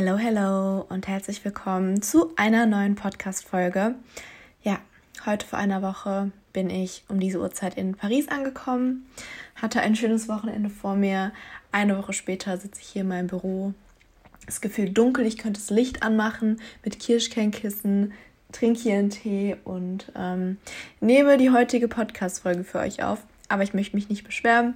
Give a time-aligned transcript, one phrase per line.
[0.00, 3.96] Hello, hello und herzlich willkommen zu einer neuen Podcast-Folge.
[4.62, 4.78] Ja,
[5.26, 9.08] heute vor einer Woche bin ich um diese Uhrzeit in Paris angekommen,
[9.56, 11.32] hatte ein schönes Wochenende vor mir.
[11.72, 13.74] Eine Woche später sitze ich hier in meinem Büro.
[14.46, 18.12] Das Gefühl dunkel, ich könnte das Licht anmachen mit Kirschkernkissen,
[18.52, 20.58] trinke hier einen Tee und ähm,
[21.00, 23.18] nehme die heutige Podcast-Folge für euch auf.
[23.48, 24.74] Aber ich möchte mich nicht beschweren.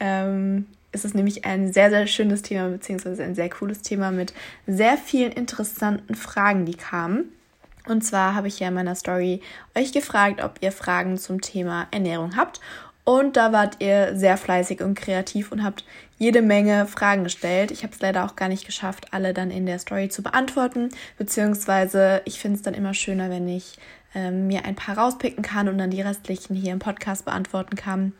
[0.00, 4.32] Ähm, ist es nämlich ein sehr, sehr schönes Thema, beziehungsweise ein sehr cooles Thema mit
[4.66, 7.24] sehr vielen interessanten Fragen, die kamen.
[7.88, 9.40] Und zwar habe ich ja in meiner Story
[9.74, 12.60] euch gefragt, ob ihr Fragen zum Thema Ernährung habt.
[13.04, 15.84] Und da wart ihr sehr fleißig und kreativ und habt
[16.18, 17.72] jede Menge Fragen gestellt.
[17.72, 20.90] Ich habe es leider auch gar nicht geschafft, alle dann in der Story zu beantworten.
[21.18, 23.76] Beziehungsweise ich finde es dann immer schöner, wenn ich
[24.14, 28.12] ähm, mir ein paar rauspicken kann und dann die restlichen hier im Podcast beantworten kann.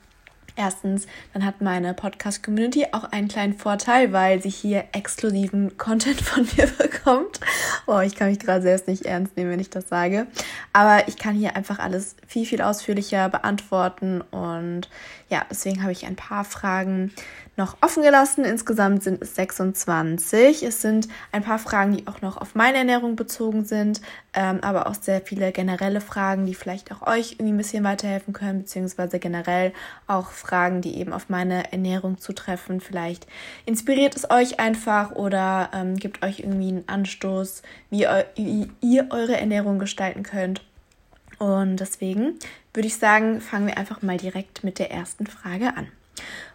[0.54, 6.46] Erstens, dann hat meine Podcast-Community auch einen kleinen Vorteil, weil sie hier exklusiven Content von
[6.56, 7.40] mir bekommt.
[7.86, 10.26] Oh, ich kann mich gerade selbst nicht ernst nehmen, wenn ich das sage.
[10.72, 14.20] Aber ich kann hier einfach alles viel, viel ausführlicher beantworten.
[14.20, 14.90] Und
[15.30, 17.12] ja, deswegen habe ich ein paar Fragen
[17.56, 18.44] noch offen gelassen.
[18.44, 20.62] Insgesamt sind es 26.
[20.62, 24.00] Es sind ein paar Fragen, die auch noch auf meine Ernährung bezogen sind,
[24.32, 28.32] ähm, aber auch sehr viele generelle Fragen, die vielleicht auch euch irgendwie ein bisschen weiterhelfen
[28.32, 29.72] können, beziehungsweise generell
[30.06, 32.80] auch Fragen, die eben auf meine Ernährung zutreffen.
[32.80, 33.26] Vielleicht
[33.66, 38.06] inspiriert es euch einfach oder ähm, gibt euch irgendwie einen Anstoß, wie,
[38.36, 40.62] wie ihr eure Ernährung gestalten könnt.
[41.38, 42.38] Und deswegen
[42.72, 45.88] würde ich sagen, fangen wir einfach mal direkt mit der ersten Frage an.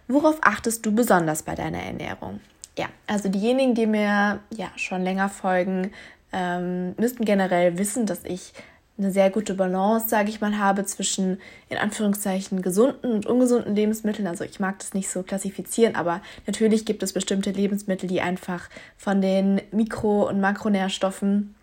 [0.07, 2.39] Worauf achtest du besonders bei deiner Ernährung?
[2.77, 5.91] Ja, also diejenigen, die mir ja schon länger folgen,
[6.31, 8.53] ähm, müssten generell wissen, dass ich
[8.97, 14.27] eine sehr gute Balance, sage ich mal, habe zwischen in Anführungszeichen gesunden und ungesunden Lebensmitteln.
[14.27, 18.69] Also ich mag das nicht so klassifizieren, aber natürlich gibt es bestimmte Lebensmittel, die einfach
[18.97, 21.53] von den Mikro- und Makronährstoffen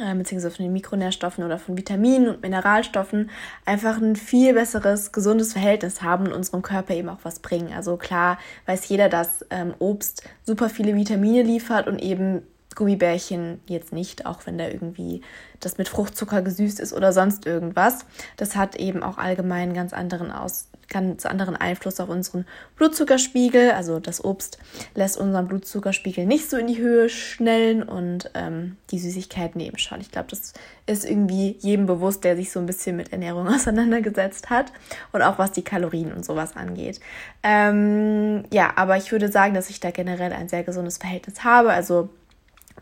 [0.00, 3.30] äh, beziehungsweise von den Mikronährstoffen oder von Vitaminen und Mineralstoffen
[3.64, 7.72] einfach ein viel besseres, gesundes Verhältnis haben und unserem Körper eben auch was bringen.
[7.72, 12.42] Also klar weiß jeder, dass ähm, Obst super viele Vitamine liefert und eben
[12.74, 15.22] Gummibärchen jetzt nicht, auch wenn da irgendwie
[15.58, 18.06] das mit Fruchtzucker gesüßt ist oder sonst irgendwas.
[18.36, 22.44] Das hat eben auch allgemein ganz anderen Aus ganz anderen Einfluss auf unseren
[22.76, 23.70] Blutzuckerspiegel.
[23.70, 24.58] Also das Obst
[24.94, 30.00] lässt unseren Blutzuckerspiegel nicht so in die Höhe schnellen und ähm, die Süßigkeiten eben schon.
[30.00, 30.52] Ich glaube, das
[30.86, 34.72] ist irgendwie jedem bewusst, der sich so ein bisschen mit Ernährung auseinandergesetzt hat
[35.12, 37.00] und auch was die Kalorien und sowas angeht.
[37.42, 41.72] Ähm, ja, aber ich würde sagen, dass ich da generell ein sehr gesundes Verhältnis habe.
[41.72, 42.10] Also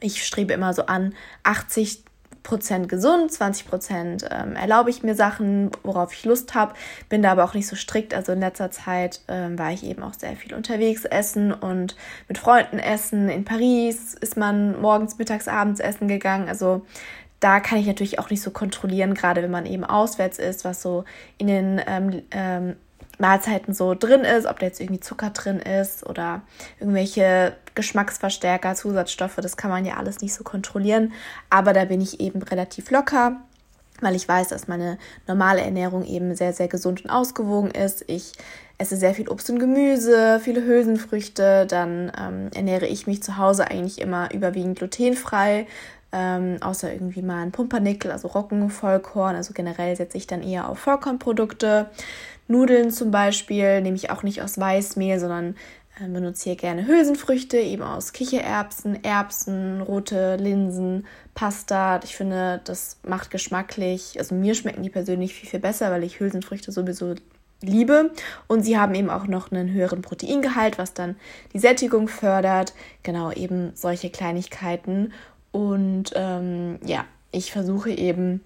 [0.00, 2.04] ich strebe immer so an 80
[2.48, 6.72] Prozent gesund, 20 Prozent ähm, erlaube ich mir Sachen, worauf ich Lust habe,
[7.10, 8.14] bin da aber auch nicht so strikt.
[8.14, 11.94] Also in letzter Zeit ähm, war ich eben auch sehr viel unterwegs essen und
[12.26, 13.28] mit Freunden essen.
[13.28, 16.48] In Paris ist man morgens, mittags, abends essen gegangen.
[16.48, 16.86] Also
[17.38, 20.80] da kann ich natürlich auch nicht so kontrollieren, gerade wenn man eben auswärts ist, was
[20.80, 21.04] so
[21.36, 22.76] in den ähm, ähm,
[23.18, 26.42] Mahlzeiten so drin ist, ob da jetzt irgendwie Zucker drin ist oder
[26.80, 31.12] irgendwelche Geschmacksverstärker, Zusatzstoffe, das kann man ja alles nicht so kontrollieren.
[31.48, 33.36] Aber da bin ich eben relativ locker,
[34.00, 38.04] weil ich weiß, dass meine normale Ernährung eben sehr, sehr gesund und ausgewogen ist.
[38.08, 38.32] Ich
[38.78, 41.66] esse sehr viel Obst und Gemüse, viele Hülsenfrüchte.
[41.66, 45.68] Dann ähm, ernähre ich mich zu Hause eigentlich immer überwiegend glutenfrei.
[46.10, 49.36] Ähm, außer irgendwie mal ein Pumpernickel, also Roggen, Vollkorn.
[49.36, 51.90] Also generell setze ich dann eher auf Vollkornprodukte.
[52.48, 55.54] Nudeln zum Beispiel nehme ich auch nicht aus Weißmehl, sondern
[56.06, 62.00] benutze hier gerne Hülsenfrüchte, eben aus Kichererbsen, Erbsen, rote Linsen, Pasta.
[62.04, 66.20] Ich finde, das macht geschmacklich, also mir schmecken die persönlich viel, viel besser, weil ich
[66.20, 67.14] Hülsenfrüchte sowieso
[67.60, 68.10] liebe.
[68.46, 71.16] Und sie haben eben auch noch einen höheren Proteingehalt, was dann
[71.52, 72.74] die Sättigung fördert.
[73.02, 75.12] Genau, eben solche Kleinigkeiten.
[75.50, 78.42] Und ähm, ja, ich versuche eben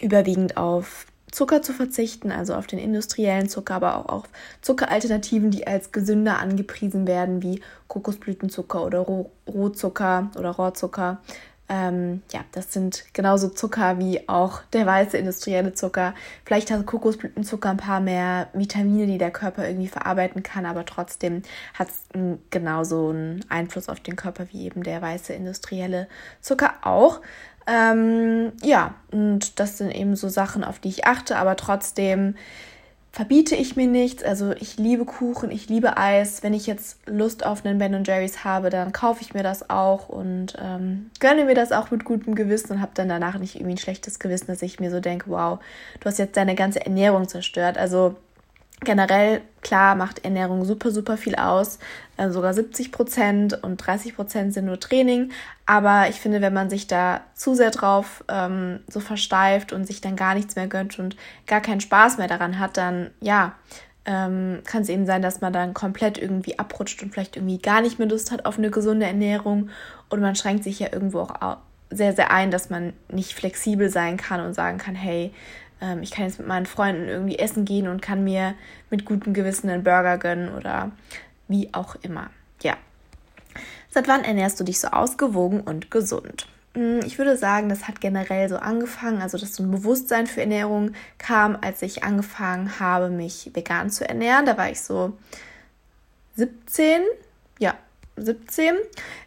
[0.00, 4.22] überwiegend auf Zucker zu verzichten, also auf den industriellen Zucker, aber auch auf
[4.60, 9.00] Zuckeralternativen, die als gesünder angepriesen werden, wie Kokosblütenzucker oder
[9.48, 11.18] Rohzucker oder Rohrzucker.
[11.66, 16.14] Ähm, ja, das sind genauso Zucker wie auch der weiße industrielle Zucker.
[16.44, 21.42] Vielleicht hat Kokosblütenzucker ein paar mehr Vitamine, die der Körper irgendwie verarbeiten kann, aber trotzdem
[21.72, 22.04] hat es
[22.50, 26.06] genauso einen Einfluss auf den Körper wie eben der weiße industrielle
[26.42, 27.20] Zucker auch.
[27.66, 32.34] Ähm, ja, und das sind eben so Sachen, auf die ich achte, aber trotzdem
[33.14, 34.24] verbiete ich mir nichts.
[34.24, 36.42] Also ich liebe Kuchen, ich liebe Eis.
[36.42, 40.08] Wenn ich jetzt Lust auf einen Ben Jerry's habe, dann kaufe ich mir das auch
[40.08, 43.74] und ähm, gönne mir das auch mit gutem Gewissen und habe dann danach nicht irgendwie
[43.74, 45.60] ein schlechtes Gewissen, dass ich mir so denke, wow,
[46.00, 47.78] du hast jetzt deine ganze Ernährung zerstört.
[47.78, 48.16] Also
[48.80, 51.78] generell, klar, macht Ernährung super, super viel aus,
[52.16, 55.32] äh, sogar 70 Prozent und 30 Prozent sind nur Training.
[55.66, 60.00] Aber ich finde, wenn man sich da zu sehr drauf ähm, so versteift und sich
[60.00, 61.16] dann gar nichts mehr gönnt und
[61.46, 63.54] gar keinen Spaß mehr daran hat, dann ja,
[64.06, 67.80] ähm, kann es eben sein, dass man dann komplett irgendwie abrutscht und vielleicht irgendwie gar
[67.80, 69.70] nicht mehr Lust hat auf eine gesunde Ernährung
[70.10, 71.56] und man schränkt sich ja irgendwo auch
[71.90, 75.32] sehr, sehr ein, dass man nicht flexibel sein kann und sagen kann, hey,
[75.80, 78.54] ähm, ich kann jetzt mit meinen Freunden irgendwie essen gehen und kann mir
[78.90, 80.92] mit gutem Gewissen einen Burger gönnen oder
[81.48, 82.30] wie auch immer.
[82.62, 82.76] Ja.
[83.90, 86.46] Seit wann ernährst du dich so ausgewogen und gesund?
[86.74, 90.40] Hm, ich würde sagen, das hat generell so angefangen, also dass so ein Bewusstsein für
[90.40, 94.46] Ernährung kam, als ich angefangen habe, mich vegan zu ernähren.
[94.46, 95.16] Da war ich so
[96.36, 97.02] 17,
[97.60, 97.74] ja,
[98.16, 98.74] 17.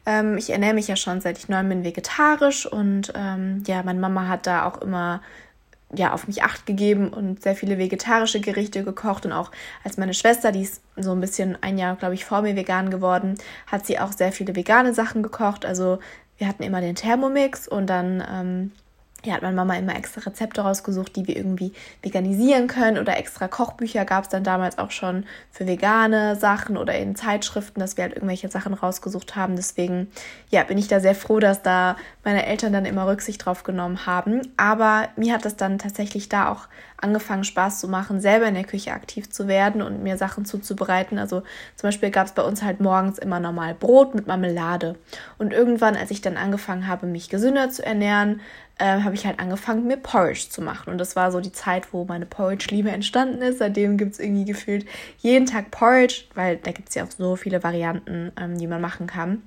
[0.05, 3.99] Ähm, ich ernähre mich ja schon seit ich neun bin vegetarisch und ähm, ja, meine
[3.99, 5.21] Mama hat da auch immer
[5.95, 9.25] ja, auf mich acht gegeben und sehr viele vegetarische Gerichte gekocht.
[9.25, 9.51] Und auch
[9.84, 12.89] als meine Schwester, die ist so ein bisschen ein Jahr, glaube ich, vor mir vegan
[12.89, 13.36] geworden,
[13.68, 15.66] hat sie auch sehr viele vegane Sachen gekocht.
[15.66, 16.00] Also
[16.38, 18.72] wir hatten immer den Thermomix und dann ähm,
[19.27, 23.47] ja, hat meine Mama immer extra Rezepte rausgesucht, die wir irgendwie veganisieren können oder extra
[23.47, 28.06] Kochbücher gab es dann damals auch schon für vegane Sachen oder in Zeitschriften, dass wir
[28.06, 29.56] halt irgendwelche Sachen rausgesucht haben.
[29.57, 30.07] Deswegen,
[30.50, 34.06] ja, bin ich da sehr froh, dass da meine Eltern dann immer Rücksicht drauf genommen
[34.06, 34.41] haben.
[34.56, 36.68] Aber mir hat das dann tatsächlich da auch
[37.00, 41.19] angefangen, Spaß zu machen, selber in der Küche aktiv zu werden und mir Sachen zuzubereiten.
[41.19, 41.41] Also
[41.75, 44.95] zum Beispiel gab es bei uns halt morgens immer normal Brot mit Marmelade.
[45.38, 48.41] Und irgendwann, als ich dann angefangen habe, mich gesünder zu ernähren,
[48.79, 50.91] äh, habe ich halt angefangen, mir Porridge zu machen.
[50.91, 53.59] Und das war so die Zeit, wo meine Porridge-Liebe entstanden ist.
[53.59, 54.85] Seitdem gibt es irgendwie gefühlt
[55.19, 58.81] jeden Tag Porridge, weil da gibt es ja auch so viele Varianten, ähm, die man
[58.81, 59.41] machen kann.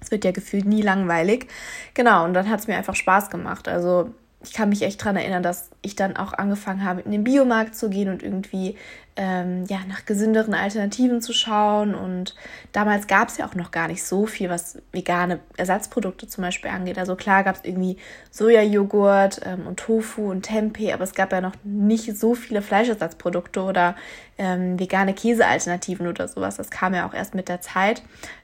[0.00, 1.46] Es wird ja gefühlt nie langweilig.
[1.94, 3.68] Genau, und dann hat es mir einfach Spaß gemacht.
[3.68, 7.24] Also ich kann mich echt daran erinnern, dass ich dann auch angefangen habe, in den
[7.24, 8.76] Biomarkt zu gehen und irgendwie
[9.16, 11.94] ähm, ja, nach gesünderen Alternativen zu schauen.
[11.94, 12.34] Und
[12.72, 16.70] damals gab es ja auch noch gar nicht so viel, was vegane Ersatzprodukte zum Beispiel
[16.70, 16.98] angeht.
[16.98, 17.98] Also klar gab es irgendwie
[18.30, 23.62] Sojajoghurt ähm, und Tofu und Tempeh, aber es gab ja noch nicht so viele Fleischersatzprodukte
[23.62, 23.94] oder
[24.38, 26.56] ähm, vegane Käsealternativen oder sowas.
[26.56, 28.02] Das kam ja auch erst mit der Zeit.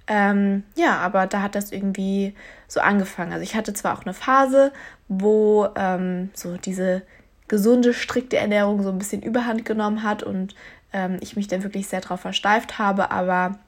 [0.09, 2.35] Ähm, ja, aber da hat das irgendwie
[2.69, 3.33] so angefangen.
[3.33, 4.73] Also ich hatte zwar auch eine Phase,
[5.09, 7.03] wo ähm, so diese
[7.49, 10.55] gesunde, strikte Ernährung so ein bisschen überhand genommen hat und
[10.93, 13.11] ähm, ich mich dann wirklich sehr darauf versteift habe.
[13.11, 13.59] Aber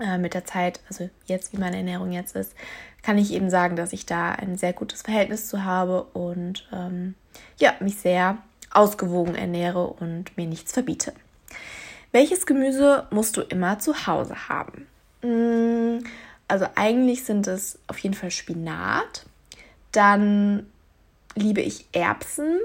[0.00, 2.54] äh, mit der Zeit, also jetzt, wie meine Ernährung jetzt ist,
[3.02, 7.14] kann ich eben sagen, dass ich da ein sehr gutes Verhältnis zu habe und ähm,
[7.58, 8.38] ja, mich sehr
[8.70, 11.12] ausgewogen ernähre und mir nichts verbiete.
[12.12, 14.86] Welches Gemüse musst du immer zu Hause haben?
[15.22, 16.04] Mm,
[16.48, 19.26] also eigentlich sind es auf jeden Fall Spinat.
[19.92, 20.66] Dann
[21.34, 22.58] liebe ich Erbsen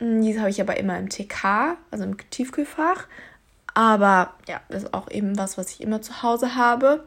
[0.00, 3.06] hm, Diese habe ich aber immer im TK, also im Tiefkühlfach.
[3.74, 7.06] Aber ja, das ist auch eben was, was ich immer zu Hause habe.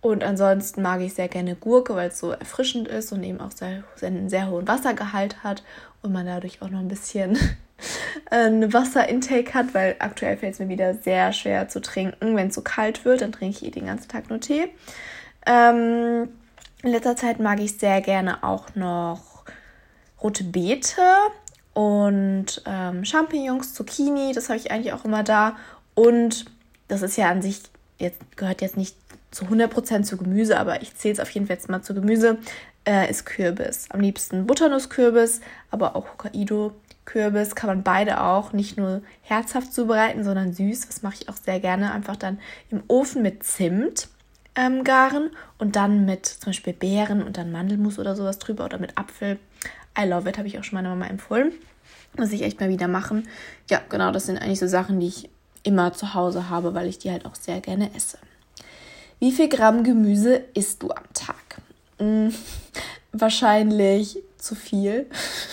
[0.00, 3.52] Und ansonsten mag ich sehr gerne Gurke, weil es so erfrischend ist und eben auch
[3.52, 5.64] sehr, einen sehr hohen Wassergehalt hat
[6.02, 7.38] und man dadurch auch noch ein bisschen
[8.30, 12.36] ein Wasserintake hat, weil aktuell fällt es mir wieder sehr schwer zu trinken.
[12.36, 14.68] Wenn es so kalt wird, dann trinke ich eh den ganzen Tag nur Tee.
[15.46, 16.28] Ähm,
[16.84, 19.44] in letzter Zeit mag ich sehr gerne auch noch
[20.22, 21.00] rote Beete
[21.72, 25.56] und ähm, Champignons, Zucchini, das habe ich eigentlich auch immer da.
[25.94, 26.44] Und
[26.88, 27.62] das ist ja an sich,
[27.98, 28.96] jetzt gehört jetzt nicht
[29.30, 32.38] zu 100% zu Gemüse, aber ich zähle es auf jeden Fall jetzt mal zu Gemüse,
[32.86, 33.86] äh, ist Kürbis.
[33.88, 40.52] Am liebsten Butternusskürbis, aber auch Hokkaido-Kürbis kann man beide auch nicht nur herzhaft zubereiten, sondern
[40.52, 40.86] süß.
[40.86, 41.92] Das mache ich auch sehr gerne.
[41.92, 42.38] Einfach dann
[42.70, 44.08] im Ofen mit Zimt
[44.56, 48.78] ähm, garen und dann mit zum Beispiel Beeren und dann Mandelmus oder sowas drüber oder
[48.78, 49.38] mit Apfel.
[49.98, 51.52] I love it, habe ich auch schon meiner Mama empfohlen.
[52.16, 53.28] Muss ich echt mal wieder machen.
[53.68, 55.30] Ja, genau, das sind eigentlich so Sachen, die ich
[55.62, 58.18] immer zu Hause habe, weil ich die halt auch sehr gerne esse.
[59.18, 61.60] Wie viel Gramm Gemüse isst du am Tag?
[61.98, 62.32] Hm,
[63.12, 65.06] wahrscheinlich zu viel,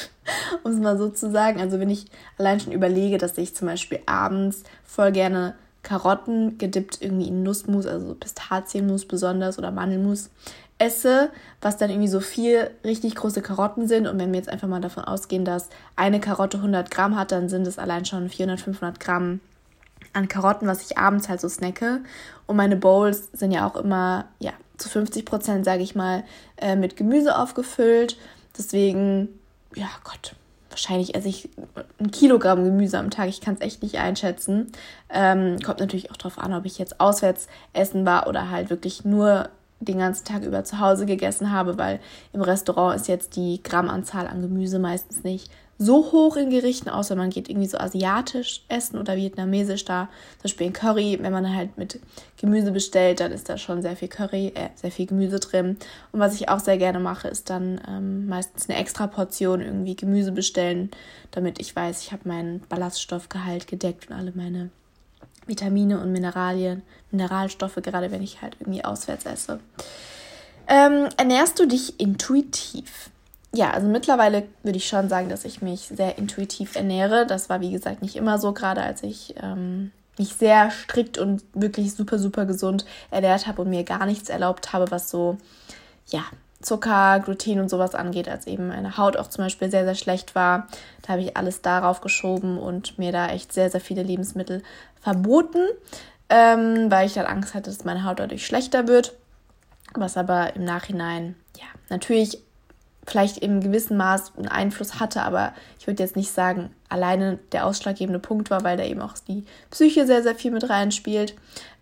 [0.63, 1.59] um es mal so zu sagen.
[1.61, 2.05] Also wenn ich
[2.37, 7.85] allein schon überlege, dass ich zum Beispiel abends voll gerne Karotten gedippt irgendwie in Nussmus,
[7.85, 10.29] also Pistazienmus besonders oder Mandelmus
[10.77, 11.29] esse,
[11.61, 14.07] was dann irgendwie so vier richtig große Karotten sind.
[14.07, 17.49] Und wenn wir jetzt einfach mal davon ausgehen, dass eine Karotte 100 Gramm hat, dann
[17.49, 19.39] sind es allein schon 400, 500 Gramm
[20.13, 22.01] an Karotten, was ich abends halt so snacke.
[22.47, 26.23] Und meine Bowls sind ja auch immer, ja, zu 50 Prozent, sage ich mal,
[26.57, 28.17] äh, mit Gemüse aufgefüllt.
[28.57, 29.29] Deswegen,
[29.75, 30.35] ja, Gott,
[30.71, 31.49] wahrscheinlich esse ich
[31.99, 33.29] ein Kilogramm Gemüse am Tag.
[33.29, 34.71] Ich kann es echt nicht einschätzen.
[35.09, 39.05] Ähm, kommt natürlich auch darauf an, ob ich jetzt auswärts essen war oder halt wirklich
[39.05, 39.49] nur
[39.79, 41.99] den ganzen Tag über zu Hause gegessen habe, weil
[42.33, 47.15] im Restaurant ist jetzt die Grammanzahl an Gemüse meistens nicht so hoch in Gerichten, außer
[47.15, 50.09] man geht irgendwie so asiatisch essen oder vietnamesisch da.
[50.33, 51.99] Zum Beispiel in Curry, wenn man halt mit
[52.39, 55.77] Gemüse bestellt, dann ist da schon sehr viel Curry, äh, sehr viel Gemüse drin.
[56.11, 59.95] Und was ich auch sehr gerne mache, ist dann ähm, meistens eine extra Portion irgendwie
[59.95, 60.91] Gemüse bestellen,
[61.31, 64.69] damit ich weiß, ich habe meinen Ballaststoffgehalt gedeckt und alle meine
[65.47, 69.59] Vitamine und Mineralien, Mineralstoffe, gerade wenn ich halt irgendwie auswärts esse.
[70.67, 73.09] Ähm, ernährst du dich intuitiv?
[73.53, 77.25] Ja, also mittlerweile würde ich schon sagen, dass ich mich sehr intuitiv ernähre.
[77.25, 81.43] Das war, wie gesagt, nicht immer so, gerade als ich ähm, mich sehr strikt und
[81.53, 85.37] wirklich super, super gesund ernährt habe und mir gar nichts erlaubt habe, was so,
[86.07, 86.23] ja,
[86.61, 90.35] Zucker, Gluten und sowas angeht, als eben meine Haut auch zum Beispiel sehr, sehr schlecht
[90.35, 90.67] war.
[91.01, 94.61] Da habe ich alles darauf geschoben und mir da echt sehr, sehr viele Lebensmittel
[95.01, 95.65] verboten,
[96.29, 99.13] ähm, weil ich dann Angst hatte, dass meine Haut dadurch schlechter wird.
[99.93, 102.41] Was aber im Nachhinein, ja, natürlich
[103.05, 107.65] vielleicht im gewissen Maß einen Einfluss hatte, aber ich würde jetzt nicht sagen, alleine der
[107.65, 111.35] ausschlaggebende Punkt war, weil da eben auch die Psyche sehr, sehr viel mit reinspielt.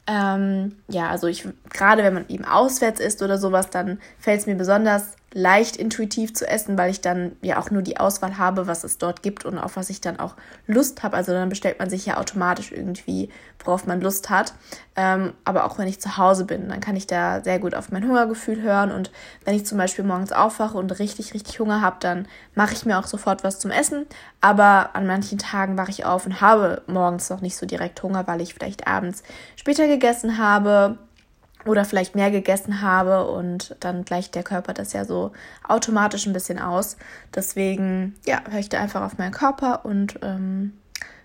[0.07, 4.47] Ähm, ja, also ich, gerade wenn man eben auswärts ist oder sowas, dann fällt es
[4.47, 8.65] mir besonders leicht intuitiv zu essen, weil ich dann ja auch nur die Auswahl habe,
[8.65, 11.15] was es dort gibt und auf was ich dann auch Lust habe.
[11.15, 13.29] Also dann bestellt man sich ja automatisch irgendwie,
[13.63, 14.53] worauf man Lust hat.
[14.95, 17.91] Ähm, aber auch wenn ich zu Hause bin, dann kann ich da sehr gut auf
[17.91, 18.91] mein Hungergefühl hören.
[18.91, 19.11] Und
[19.45, 22.97] wenn ich zum Beispiel morgens aufwache und richtig, richtig Hunger habe, dann mache ich mir
[22.97, 24.07] auch sofort was zum Essen.
[24.41, 28.25] Aber an manchen Tagen wache ich auf und habe morgens noch nicht so direkt Hunger,
[28.25, 29.21] weil ich vielleicht abends
[29.55, 30.97] später gegessen habe
[31.65, 35.31] oder vielleicht mehr gegessen habe und dann gleicht der Körper das ja so
[35.67, 36.97] automatisch ein bisschen aus.
[37.35, 40.73] Deswegen, ja, höre ich da einfach auf meinen Körper und ähm,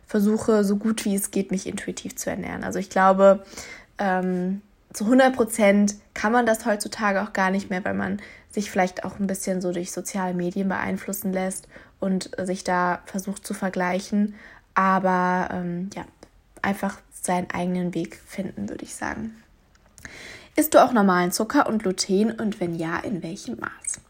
[0.06, 2.64] versuche so gut wie es geht, mich intuitiv zu ernähren.
[2.64, 3.44] Also ich glaube,
[3.98, 4.60] ähm,
[4.92, 9.04] zu 100 Prozent kann man das heutzutage auch gar nicht mehr, weil man sich vielleicht
[9.04, 11.68] auch ein bisschen so durch soziale Medien beeinflussen lässt
[12.00, 14.34] und sich da versucht zu vergleichen.
[14.74, 16.04] Aber ähm, ja,
[16.62, 19.34] einfach seinen eigenen Weg finden, würde ich sagen.
[20.56, 24.00] Isst du auch normalen Zucker und Gluten und wenn ja, in welchem Maß?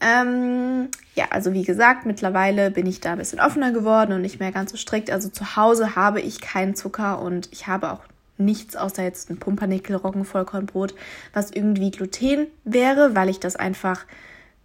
[0.00, 4.40] Ähm, ja, also wie gesagt, mittlerweile bin ich da ein bisschen offener geworden und nicht
[4.40, 5.10] mehr ganz so strikt.
[5.10, 8.00] Also zu Hause habe ich keinen Zucker und ich habe auch
[8.36, 10.94] nichts außer jetzt ein Pumpernickel, Roggenvollkornbrot,
[11.32, 14.04] was irgendwie Gluten wäre, weil ich das einfach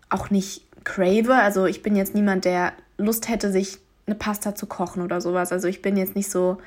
[0.09, 1.35] auch nicht crave.
[1.35, 5.51] Also ich bin jetzt niemand, der Lust hätte, sich eine Pasta zu kochen oder sowas.
[5.51, 6.57] Also ich bin jetzt nicht so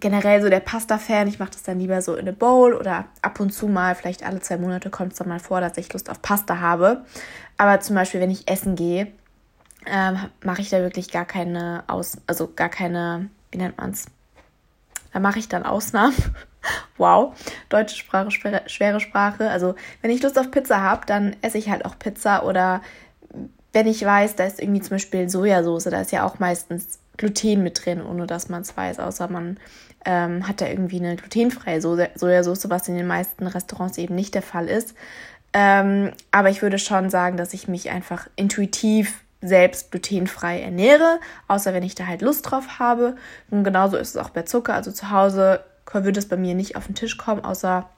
[0.00, 1.28] generell so der Pasta-Fan.
[1.28, 4.24] Ich mache das dann lieber so in eine Bowl oder ab und zu mal, vielleicht
[4.24, 7.04] alle zwei Monate kommt es dann mal vor, dass ich Lust auf Pasta habe.
[7.56, 9.08] Aber zum Beispiel, wenn ich essen gehe,
[9.86, 14.06] ähm, mache ich da wirklich gar keine Aus, also gar keine, wie nennt man es?
[15.12, 16.14] Da mache ich dann Ausnahmen.
[16.96, 17.34] wow,
[17.68, 19.50] deutsche Sprache, schwere, schwere Sprache.
[19.50, 22.82] Also wenn ich Lust auf Pizza habe, dann esse ich halt auch Pizza oder
[23.72, 27.62] wenn ich weiß, da ist irgendwie zum Beispiel Sojasauce, da ist ja auch meistens Gluten
[27.62, 29.58] mit drin, ohne dass man es weiß, außer man
[30.04, 34.34] ähm, hat da irgendwie eine glutenfreie so Sojasauce, was in den meisten Restaurants eben nicht
[34.34, 34.94] der Fall ist.
[35.52, 41.72] Ähm, aber ich würde schon sagen, dass ich mich einfach intuitiv selbst glutenfrei ernähre, außer
[41.72, 43.16] wenn ich da halt Lust drauf habe.
[43.50, 44.74] Und genauso ist es auch bei Zucker.
[44.74, 47.88] Also zu Hause würde es bei mir nicht auf den Tisch kommen, außer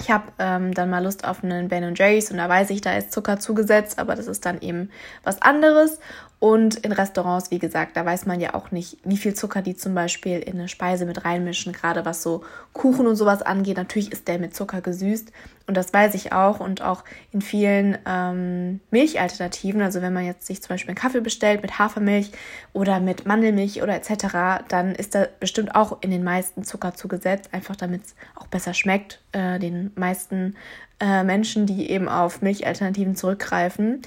[0.00, 2.96] ich habe ähm, dann mal Lust auf einen Ben Jerry's und da weiß ich, da
[2.96, 4.90] ist Zucker zugesetzt, aber das ist dann eben
[5.24, 6.00] was anderes.
[6.40, 9.76] Und in Restaurants, wie gesagt, da weiß man ja auch nicht, wie viel Zucker die
[9.76, 12.42] zum Beispiel in eine Speise mit reinmischen, gerade was so
[12.72, 13.76] Kuchen und sowas angeht.
[13.76, 15.32] Natürlich ist der mit Zucker gesüßt
[15.66, 16.58] und das weiß ich auch.
[16.58, 21.20] Und auch in vielen ähm, Milchalternativen, also wenn man jetzt sich zum Beispiel einen Kaffee
[21.20, 22.32] bestellt mit Hafermilch
[22.72, 27.50] oder mit Mandelmilch oder etc., dann ist da bestimmt auch in den meisten Zucker zugesetzt,
[27.52, 29.20] einfach damit es auch besser schmeckt.
[29.32, 30.56] Äh, den meisten
[31.00, 34.00] äh, Menschen, die eben auf Milchalternativen zurückgreifen,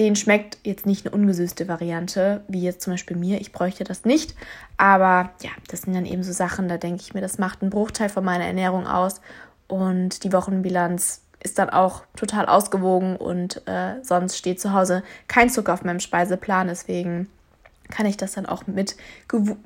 [0.00, 3.38] den schmeckt jetzt nicht eine ungesüßte Variante, wie jetzt zum Beispiel mir.
[3.38, 4.34] Ich bräuchte das nicht.
[4.78, 7.70] Aber ja, das sind dann eben so Sachen, da denke ich mir, das macht einen
[7.70, 9.20] Bruchteil von meiner Ernährung aus.
[9.68, 15.50] Und die Wochenbilanz ist dann auch total ausgewogen und äh, sonst steht zu Hause kein
[15.50, 16.68] Zucker auf meinem Speiseplan.
[16.68, 17.28] Deswegen
[17.90, 18.96] kann ich das dann auch mit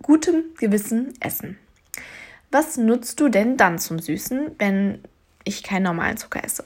[0.02, 1.58] gutem Gewissen essen.
[2.50, 4.98] Was nutzt du denn dann zum Süßen, wenn
[5.44, 6.64] ich keinen normalen Zucker esse?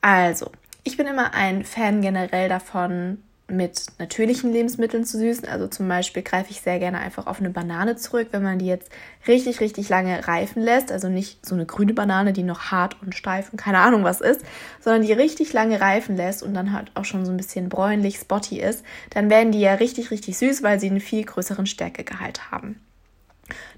[0.00, 0.52] Also,
[0.84, 3.18] ich bin immer ein Fan generell davon,
[3.50, 5.48] mit natürlichen Lebensmitteln zu süßen.
[5.48, 8.66] Also zum Beispiel greife ich sehr gerne einfach auf eine Banane zurück, wenn man die
[8.66, 8.90] jetzt
[9.26, 10.92] richtig, richtig lange reifen lässt.
[10.92, 14.20] Also nicht so eine grüne Banane, die noch hart und steif und keine Ahnung was
[14.20, 14.42] ist,
[14.80, 18.18] sondern die richtig lange reifen lässt und dann halt auch schon so ein bisschen bräunlich,
[18.18, 18.84] spotty ist.
[19.10, 22.80] Dann werden die ja richtig, richtig süß, weil sie einen viel größeren Stärkegehalt haben.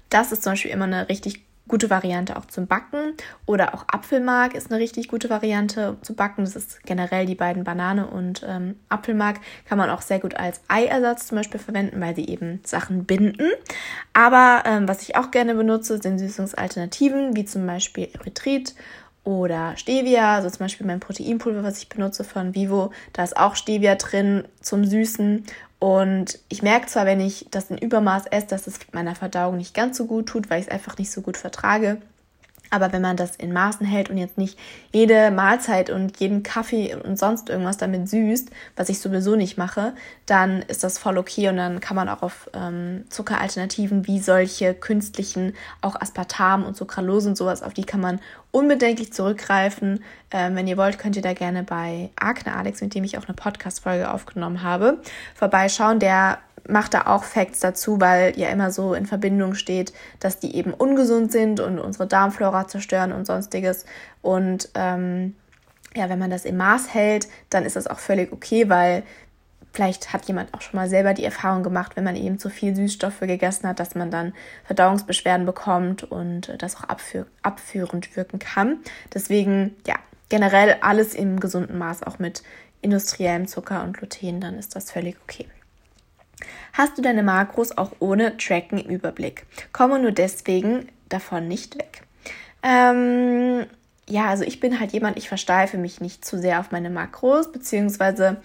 [0.09, 3.13] Das ist zum Beispiel immer eine richtig gute Variante auch zum Backen.
[3.45, 6.43] Oder auch Apfelmark ist eine richtig gute Variante zu backen.
[6.43, 10.61] Das ist generell die beiden Banane und ähm, Apfelmark kann man auch sehr gut als
[10.67, 13.49] Eiersatz zum Beispiel verwenden, weil sie eben Sachen binden.
[14.13, 18.75] Aber ähm, was ich auch gerne benutze, sind Süßungsalternativen, wie zum Beispiel Erythrit
[19.23, 23.55] oder Stevia, also zum Beispiel mein Proteinpulver, was ich benutze von Vivo, da ist auch
[23.55, 25.45] Stevia drin zum Süßen
[25.83, 29.73] und ich merke zwar, wenn ich das in Übermaß esse, dass es meiner Verdauung nicht
[29.73, 31.97] ganz so gut tut, weil ich es einfach nicht so gut vertrage.
[32.73, 34.57] Aber wenn man das in Maßen hält und jetzt nicht
[34.91, 39.93] jede Mahlzeit und jeden Kaffee und sonst irgendwas damit süßt, was ich sowieso nicht mache,
[40.25, 44.73] dann ist das voll okay und dann kann man auch auf ähm, Zuckeralternativen wie solche
[44.73, 50.03] künstlichen, auch Aspartam und Sucralose und sowas, auf die kann man unbedenklich zurückgreifen.
[50.31, 53.25] Ähm, wenn ihr wollt, könnt ihr da gerne bei Akne Alex, mit dem ich auch
[53.25, 54.97] eine Podcast-Folge aufgenommen habe,
[55.35, 55.99] vorbeischauen.
[55.99, 60.55] Der macht da auch Facts dazu, weil ja immer so in Verbindung steht, dass die
[60.55, 63.85] eben ungesund sind und unsere Darmflora zerstören und sonstiges.
[64.21, 65.35] Und ähm,
[65.95, 69.03] ja, wenn man das im Maß hält, dann ist das auch völlig okay, weil
[69.73, 72.75] vielleicht hat jemand auch schon mal selber die Erfahrung gemacht, wenn man eben zu viel
[72.75, 74.33] Süßstoffe gegessen hat, dass man dann
[74.65, 78.79] Verdauungsbeschwerden bekommt und das auch abführ abführend wirken kann.
[79.13, 79.95] Deswegen, ja,
[80.29, 82.43] generell alles im gesunden Maß, auch mit
[82.81, 85.47] industriellem Zucker und Gluten, dann ist das völlig okay
[86.73, 89.45] hast du deine Makros auch ohne Tracken im Überblick.
[89.71, 92.03] Komme nur deswegen davon nicht weg.
[92.63, 93.65] Ähm,
[94.07, 97.51] ja, also ich bin halt jemand, ich versteife mich nicht zu sehr auf meine Makros,
[97.51, 98.37] beziehungsweise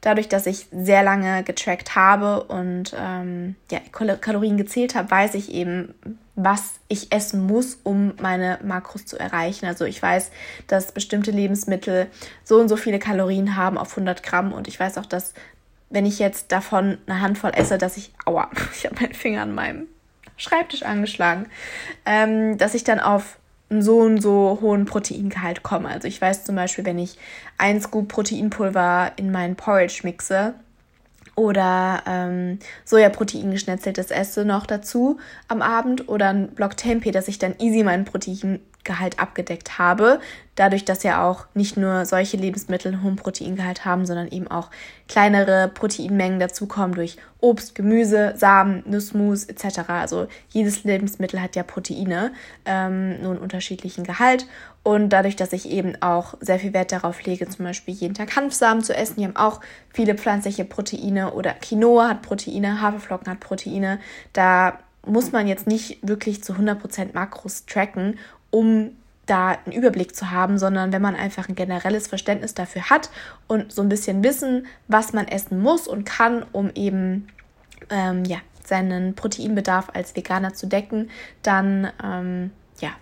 [0.00, 5.52] dadurch, dass ich sehr lange getrackt habe und ähm, ja, Kalorien gezählt habe, weiß ich
[5.52, 5.94] eben,
[6.36, 9.66] was ich essen muss, um meine Makros zu erreichen.
[9.66, 10.30] Also ich weiß,
[10.66, 12.08] dass bestimmte Lebensmittel
[12.44, 15.32] so und so viele Kalorien haben auf 100 Gramm und ich weiß auch, dass
[15.90, 19.54] wenn ich jetzt davon eine Handvoll esse, dass ich, aua, ich habe meinen Finger an
[19.54, 19.86] meinem
[20.36, 21.46] Schreibtisch angeschlagen,
[22.04, 23.38] ähm, dass ich dann auf
[23.70, 25.88] einen so und so hohen Proteingehalt komme.
[25.88, 27.18] Also ich weiß zum Beispiel, wenn ich
[27.58, 30.54] ein Scoop Proteinpulver in meinen Porridge mixe
[31.34, 37.38] oder ähm, Sojaprotein geschnetzeltes esse noch dazu am Abend oder ein Block Tempeh, dass ich
[37.38, 40.20] dann easy meinen Protein, Gehalt abgedeckt habe.
[40.54, 44.70] Dadurch, dass ja auch nicht nur solche Lebensmittel einen hohen Proteingehalt haben, sondern eben auch
[45.06, 49.80] kleinere Proteinmengen dazukommen durch Obst, Gemüse, Samen, Nussmus etc.
[49.88, 52.32] Also jedes Lebensmittel hat ja Proteine,
[52.64, 54.46] ähm, nur einen unterschiedlichen Gehalt.
[54.82, 58.34] Und dadurch, dass ich eben auch sehr viel Wert darauf lege, zum Beispiel jeden Tag
[58.36, 59.60] Hanfsamen zu essen, die haben auch
[59.92, 63.98] viele pflanzliche Proteine oder Quinoa hat Proteine, Haferflocken hat Proteine,
[64.32, 68.18] da muss man jetzt nicht wirklich zu 100% Makros tracken,
[68.56, 68.92] um
[69.26, 73.10] da einen Überblick zu haben, sondern wenn man einfach ein generelles Verständnis dafür hat
[73.48, 77.26] und so ein bisschen wissen, was man essen muss und kann, um eben
[77.90, 81.10] ähm, ja, seinen Proteinbedarf als Veganer zu decken,
[81.42, 82.92] dann ähm, ja,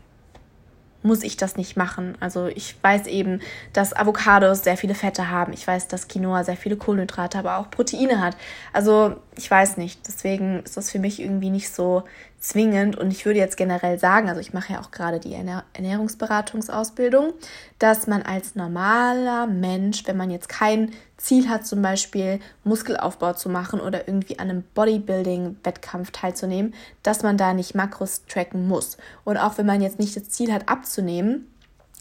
[1.05, 2.17] muss ich das nicht machen.
[2.19, 3.41] Also ich weiß eben,
[3.73, 5.53] dass Avocados sehr viele Fette haben.
[5.53, 8.37] Ich weiß, dass Quinoa sehr viele Kohlenhydrate, aber auch Proteine hat.
[8.73, 10.01] Also ich weiß nicht.
[10.09, 12.03] Deswegen ist das für mich irgendwie nicht so
[12.45, 12.97] zwingend.
[12.97, 17.33] Und ich würde jetzt generell sagen, also ich mache ja auch gerade die Ernährungsberatungsausbildung,
[17.79, 23.49] dass man als normaler Mensch, wenn man jetzt kein Ziel hat, zum Beispiel Muskelaufbau zu
[23.49, 28.99] machen oder irgendwie an einem Bodybuilding-Wettkampf teilzunehmen, dass man da nicht Makros tracken muss.
[29.25, 31.51] Und auch wenn man jetzt nicht das Ziel hat, abzunehmen,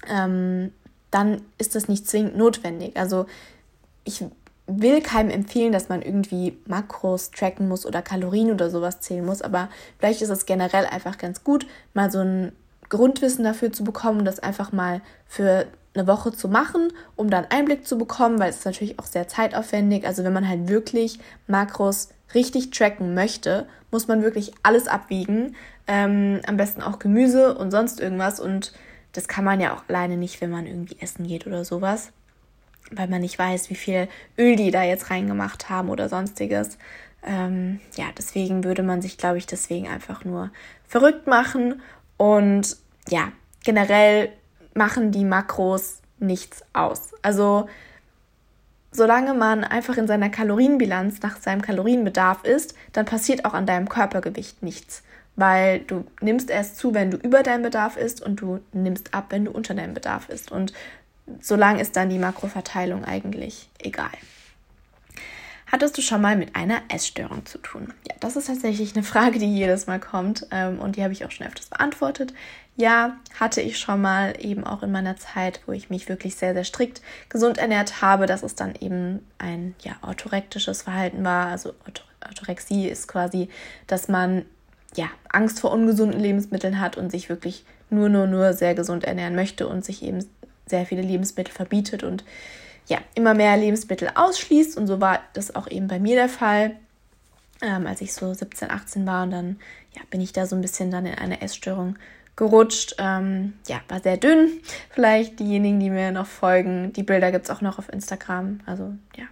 [0.09, 0.73] ähm,
[1.09, 2.97] dann ist das nicht zwingend notwendig.
[2.97, 3.27] Also
[4.03, 4.25] ich
[4.67, 9.41] will keinem empfehlen, dass man irgendwie Makros tracken muss oder Kalorien oder sowas zählen muss,
[9.41, 12.53] aber vielleicht ist es generell einfach ganz gut, mal so ein
[12.89, 17.85] Grundwissen dafür zu bekommen, das einfach mal für eine Woche zu machen, um dann Einblick
[17.85, 20.05] zu bekommen, weil es ist natürlich auch sehr zeitaufwendig.
[20.05, 25.55] Also wenn man halt wirklich Makros richtig tracken möchte, muss man wirklich alles abwiegen.
[25.85, 28.39] Ähm, am besten auch Gemüse und sonst irgendwas.
[28.39, 28.73] Und
[29.11, 32.11] das kann man ja auch alleine nicht, wenn man irgendwie essen geht oder sowas
[32.91, 36.77] weil man nicht weiß, wie viel Öl die da jetzt reingemacht haben oder sonstiges.
[37.25, 40.51] Ähm, ja, deswegen würde man sich, glaube ich, deswegen einfach nur
[40.87, 41.81] verrückt machen.
[42.17, 42.77] Und
[43.09, 43.31] ja,
[43.63, 44.29] generell
[44.73, 47.11] machen die Makros nichts aus.
[47.21, 47.67] Also
[48.91, 53.89] solange man einfach in seiner Kalorienbilanz nach seinem Kalorienbedarf ist, dann passiert auch an deinem
[53.89, 55.03] Körpergewicht nichts.
[55.35, 59.27] Weil du nimmst erst zu, wenn du über deinem Bedarf isst und du nimmst ab,
[59.29, 60.51] wenn du unter deinem Bedarf isst.
[60.51, 60.73] Und
[61.41, 64.11] solange ist dann die Makroverteilung eigentlich egal.
[65.73, 67.95] Hattest du schon mal mit einer Essstörung zu tun?
[68.07, 71.25] Ja, das ist tatsächlich eine Frage, die jedes Mal kommt ähm, und die habe ich
[71.25, 72.31] auch schon öfters beantwortet.
[72.75, 76.53] Ja, hatte ich schon mal eben auch in meiner Zeit, wo ich mich wirklich sehr,
[76.53, 81.47] sehr strikt gesund ernährt habe, dass es dann eben ein ja, orthorektisches Verhalten war.
[81.47, 81.73] Also
[82.23, 83.49] Orthorexie ist quasi,
[83.87, 84.45] dass man
[84.95, 89.33] ja, Angst vor ungesunden Lebensmitteln hat und sich wirklich nur, nur, nur sehr gesund ernähren
[89.33, 90.23] möchte und sich eben
[90.65, 92.23] sehr viele Lebensmittel verbietet und
[92.87, 94.77] ja, immer mehr Lebensmittel ausschließt.
[94.77, 96.75] Und so war das auch eben bei mir der Fall,
[97.61, 99.23] ähm, als ich so 17, 18 war.
[99.23, 99.59] Und dann
[99.95, 101.95] ja, bin ich da so ein bisschen dann in eine Essstörung
[102.35, 102.95] gerutscht.
[102.97, 104.49] Ähm, ja, war sehr dünn.
[104.89, 106.93] Vielleicht diejenigen, die mir noch folgen.
[106.93, 108.59] Die Bilder gibt es auch noch auf Instagram.
[108.65, 109.25] Also ja,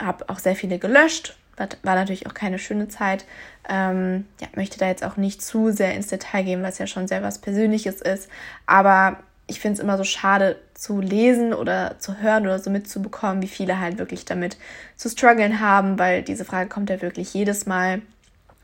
[0.00, 1.36] habe auch sehr viele gelöscht.
[1.56, 3.26] War, war natürlich auch keine schöne Zeit.
[3.68, 7.08] Ähm, ja, möchte da jetzt auch nicht zu sehr ins Detail gehen, es ja schon
[7.08, 8.30] sehr was Persönliches ist.
[8.66, 13.42] Aber ich finde es immer so schade zu lesen oder zu hören oder so mitzubekommen,
[13.42, 14.56] wie viele halt wirklich damit
[14.96, 18.02] zu strugglen haben, weil diese Frage kommt ja wirklich jedes Mal.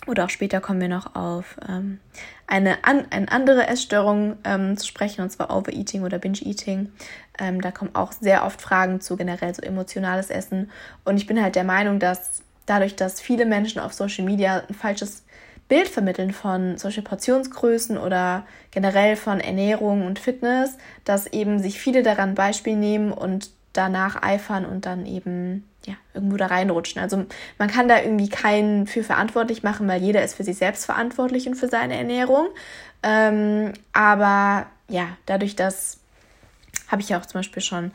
[0.07, 1.99] Oder auch später kommen wir noch auf ähm,
[2.47, 6.91] eine, an, eine andere Essstörung ähm, zu sprechen, und zwar Overeating oder Binge-Eating.
[7.39, 10.71] Ähm, da kommen auch sehr oft Fragen zu generell so emotionales Essen.
[11.05, 14.75] Und ich bin halt der Meinung, dass dadurch, dass viele Menschen auf Social Media ein
[14.75, 15.25] falsches
[15.69, 22.03] Bild vermitteln von solche Portionsgrößen oder generell von Ernährung und Fitness, dass eben sich viele
[22.03, 27.01] daran Beispiel nehmen und danach eifern und dann eben ja, irgendwo da reinrutschen.
[27.01, 27.27] Also
[27.59, 31.47] man kann da irgendwie keinen für verantwortlich machen, weil jeder ist für sich selbst verantwortlich
[31.47, 32.49] und für seine Ernährung.
[33.03, 35.99] Ähm, aber ja, dadurch, dass
[36.89, 37.93] habe ich ja auch zum Beispiel schon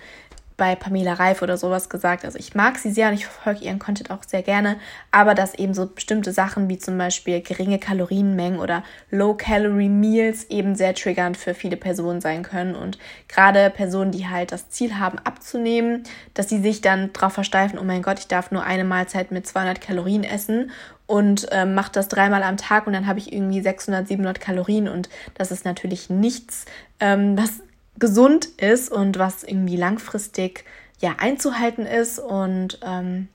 [0.58, 2.26] bei Pamela Reif oder sowas gesagt.
[2.26, 4.78] Also ich mag sie sehr und ich verfolge ihren Content auch sehr gerne,
[5.12, 10.94] aber dass eben so bestimmte Sachen wie zum Beispiel geringe Kalorienmengen oder Low-Calorie-Meals eben sehr
[10.94, 16.04] triggernd für viele Personen sein können und gerade Personen, die halt das Ziel haben abzunehmen,
[16.34, 19.48] dass sie sich dann darauf versteifen, oh mein Gott, ich darf nur eine Mahlzeit mit
[19.48, 20.72] 200 Kalorien essen
[21.06, 24.88] und ähm, mache das dreimal am Tag und dann habe ich irgendwie 600, 700 Kalorien
[24.88, 26.66] und das ist natürlich nichts,
[27.00, 27.62] ähm, was
[28.00, 30.66] gesund ist und was irgendwie langfristig
[31.00, 32.20] ja einzuhalten ist.
[32.20, 33.28] Und ähm,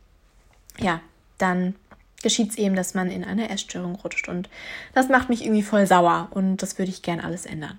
[0.78, 1.00] ja,
[1.38, 1.74] dann
[2.22, 4.28] geschieht es eben, dass man in eine Essstörung rutscht.
[4.28, 4.48] Und
[4.94, 7.78] das macht mich irgendwie voll sauer und das würde ich gern alles ändern.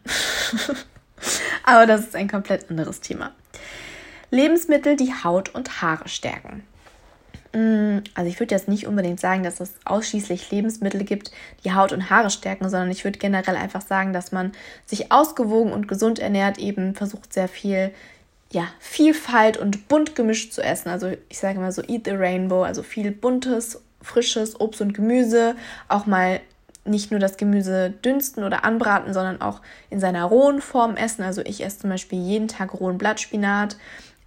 [1.64, 3.34] Aber das ist ein komplett anderes Thema.
[4.32, 6.64] Lebensmittel, die Haut und Haare stärken.
[7.54, 11.32] Mm, also ich würde jetzt nicht unbedingt sagen, dass es ausschließlich Lebensmittel gibt,
[11.64, 14.52] die Haut und Haare stärken, sondern ich würde generell einfach sagen, dass man
[14.86, 17.92] sich ausgewogen und gesund ernährt, eben versucht sehr viel
[18.52, 20.90] ja, Vielfalt und bunt gemischt zu essen.
[20.90, 25.56] Also ich sage mal so Eat the Rainbow, also viel buntes, frisches Obst und Gemüse,
[25.88, 26.40] auch mal
[26.86, 31.24] nicht nur das Gemüse dünsten oder anbraten, sondern auch in seiner rohen Form essen.
[31.24, 33.78] Also ich esse zum Beispiel jeden Tag rohen Blattspinat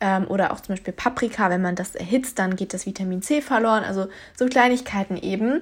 [0.02, 3.40] ähm, oder auch zum Beispiel Paprika, wenn man das erhitzt, dann geht das Vitamin C
[3.40, 3.84] verloren.
[3.84, 5.60] Also so Kleinigkeiten eben,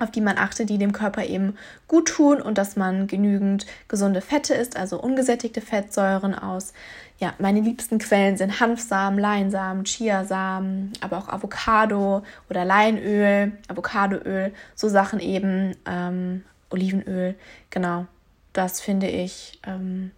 [0.00, 1.56] auf die man achtet, die dem Körper eben
[1.86, 6.72] gut tun und dass man genügend gesunde Fette isst, also ungesättigte Fettsäuren aus.
[7.18, 14.88] Ja, meine liebsten Quellen sind Hanfsamen, Leinsamen, Chiasamen, aber auch Avocado oder Leinöl, Avocadoöl, so
[14.88, 17.36] Sachen eben, ähm, Olivenöl,
[17.70, 18.06] genau.
[18.52, 20.10] Das finde ich ähm,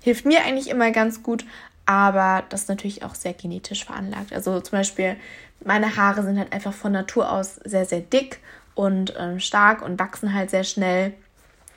[0.00, 1.44] hilft mir eigentlich immer ganz gut,
[1.88, 4.34] aber das ist natürlich auch sehr genetisch veranlagt.
[4.34, 5.16] Also zum Beispiel,
[5.64, 8.40] meine Haare sind halt einfach von Natur aus sehr, sehr dick
[8.74, 11.14] und ähm, stark und wachsen halt sehr schnell.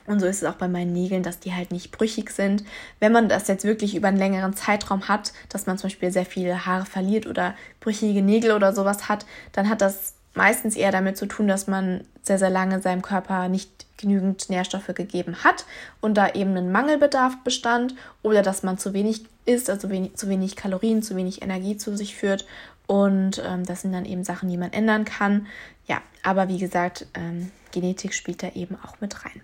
[0.08, 2.66] Und so ist es auch bei meinen Nägeln, dass die halt nicht brüchig sind.
[3.00, 6.26] Wenn man das jetzt wirklich über einen längeren Zeitraum hat, dass man zum Beispiel sehr
[6.26, 11.16] viele Haare verliert oder brüchige Nägel oder sowas hat, dann hat das meistens eher damit
[11.16, 15.66] zu tun, dass man sehr, sehr lange seinem Körper nicht genügend Nährstoffe gegeben hat
[16.02, 20.30] und da eben ein Mangelbedarf bestand oder dass man zu wenig isst, also wenig, zu
[20.30, 22.46] wenig Kalorien, zu wenig Energie zu sich führt.
[22.88, 25.48] Und ähm, das sind dann eben Sachen, die man ändern kann.
[25.88, 29.42] Ja, aber wie gesagt, ähm, Genetik spielt da eben auch mit rein.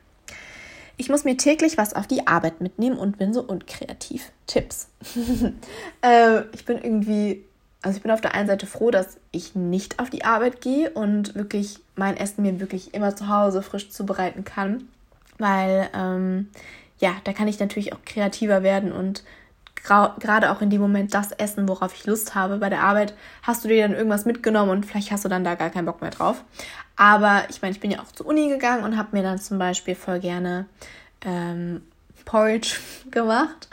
[0.97, 4.31] Ich muss mir täglich was auf die Arbeit mitnehmen und bin so unkreativ.
[4.47, 4.89] Tipps.
[6.01, 7.43] äh, ich bin irgendwie
[7.81, 10.89] also ich bin auf der einen Seite froh, dass ich nicht auf die Arbeit gehe
[10.89, 14.87] und wirklich mein Essen mir wirklich immer zu Hause frisch zubereiten kann,
[15.37, 16.49] weil ähm,
[16.99, 19.23] ja, da kann ich natürlich auch kreativer werden und
[19.87, 22.57] gerade auch in dem Moment das essen, worauf ich Lust habe.
[22.57, 25.55] Bei der Arbeit hast du dir dann irgendwas mitgenommen und vielleicht hast du dann da
[25.55, 26.43] gar keinen Bock mehr drauf.
[26.95, 29.59] Aber ich meine, ich bin ja auch zur Uni gegangen und habe mir dann zum
[29.59, 30.65] Beispiel voll gerne
[31.21, 31.81] ähm,
[32.25, 32.77] Porridge
[33.11, 33.69] gemacht.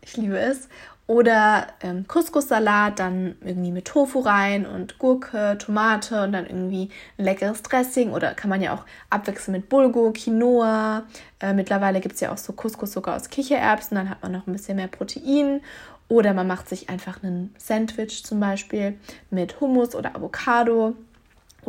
[0.00, 0.68] Ich liebe es.
[1.08, 7.24] Oder ähm, Couscous-Salat, dann irgendwie mit Tofu rein und Gurke, Tomate und dann irgendwie ein
[7.24, 8.12] leckeres Dressing.
[8.12, 11.04] Oder kann man ja auch abwechseln mit Bulgur, Quinoa.
[11.40, 14.46] Äh, mittlerweile gibt es ja auch so Couscous sogar aus Kichererbsen, dann hat man noch
[14.46, 15.62] ein bisschen mehr Protein.
[16.08, 18.98] Oder man macht sich einfach ein Sandwich zum Beispiel
[19.30, 20.94] mit Hummus oder Avocado.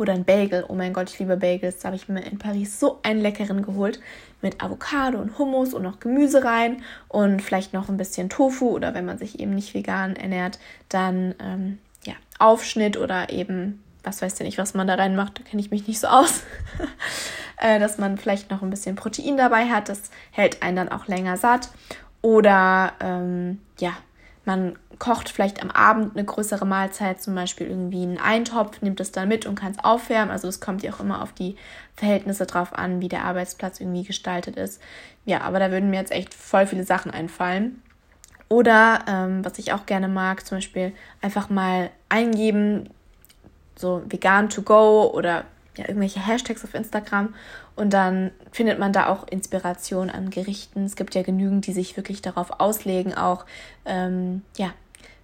[0.00, 0.64] Oder ein Bagel.
[0.66, 1.80] Oh mein Gott, ich liebe Bagels.
[1.80, 4.00] Da habe ich mir in Paris so einen leckeren geholt
[4.40, 8.94] mit Avocado und Hummus und noch Gemüse rein und vielleicht noch ein bisschen Tofu oder
[8.94, 10.58] wenn man sich eben nicht vegan ernährt,
[10.88, 15.42] dann ähm, ja, Aufschnitt oder eben, was weiß ich nicht, was man da reinmacht, da
[15.42, 16.44] kenne ich mich nicht so aus.
[17.58, 19.90] äh, dass man vielleicht noch ein bisschen Protein dabei hat.
[19.90, 21.68] Das hält einen dann auch länger satt.
[22.22, 23.92] Oder ähm, ja,
[24.44, 29.12] man kocht vielleicht am Abend eine größere Mahlzeit, zum Beispiel irgendwie einen Eintopf, nimmt es
[29.12, 30.30] dann mit und kann es aufwärmen.
[30.30, 31.56] Also es kommt ja auch immer auf die
[31.94, 34.80] Verhältnisse drauf an, wie der Arbeitsplatz irgendwie gestaltet ist.
[35.24, 37.82] Ja, aber da würden mir jetzt echt voll viele Sachen einfallen.
[38.48, 42.90] Oder ähm, was ich auch gerne mag, zum Beispiel einfach mal eingeben,
[43.76, 45.44] so vegan to go oder
[45.80, 47.34] ja, irgendwelche Hashtags auf Instagram
[47.76, 50.84] und dann findet man da auch Inspiration an Gerichten.
[50.84, 53.46] Es gibt ja genügend, die sich wirklich darauf auslegen, auch
[53.86, 54.72] ähm, ja,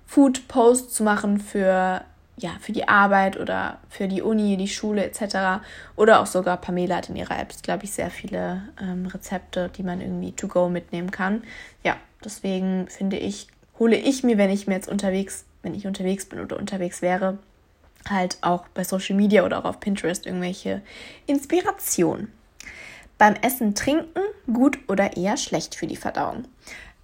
[0.07, 2.03] Food-Posts zu machen für,
[2.39, 5.63] ja, für die Arbeit oder für die Uni, die Schule etc.
[5.97, 9.83] Oder auch sogar Pamela hat in ihrer Apps, glaube ich, sehr viele ähm, Rezepte, die
[9.83, 11.43] man irgendwie to go mitnehmen kann.
[11.85, 16.25] Ja, deswegen finde ich, hole ich mir, wenn ich mir jetzt unterwegs, wenn ich unterwegs
[16.25, 17.39] bin oder unterwegs wäre,
[18.11, 20.83] halt auch bei Social Media oder auch auf Pinterest irgendwelche
[21.27, 22.29] Inspiration.
[23.19, 24.21] Beim Essen trinken,
[24.53, 26.45] gut oder eher schlecht für die Verdauung?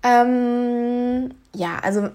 [0.02, 2.10] Ähm, ja, also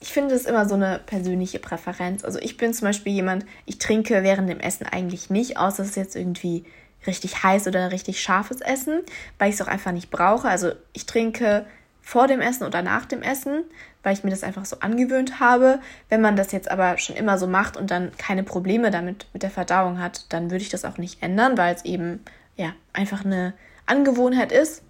[0.00, 2.24] ich finde es immer so eine persönliche Präferenz.
[2.24, 5.90] Also ich bin zum Beispiel jemand, ich trinke während dem Essen eigentlich nicht, außer es
[5.90, 6.64] ist jetzt irgendwie
[7.06, 9.00] richtig heiß oder richtig scharfes Essen,
[9.38, 10.48] weil ich es auch einfach nicht brauche.
[10.48, 11.66] Also ich trinke
[12.02, 13.64] vor dem Essen oder nach dem Essen,
[14.02, 15.80] weil ich mir das einfach so angewöhnt habe.
[16.08, 19.42] Wenn man das jetzt aber schon immer so macht und dann keine Probleme damit mit
[19.42, 22.20] der Verdauung hat, dann würde ich das auch nicht ändern, weil es eben
[22.56, 23.54] ja einfach eine
[23.86, 24.82] Angewohnheit ist.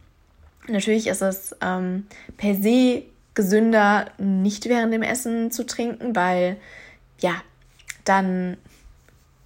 [0.69, 3.03] Natürlich ist es ähm, per se
[3.35, 6.57] gesünder, nicht während dem Essen zu trinken, weil
[7.19, 7.35] ja,
[8.05, 8.57] dann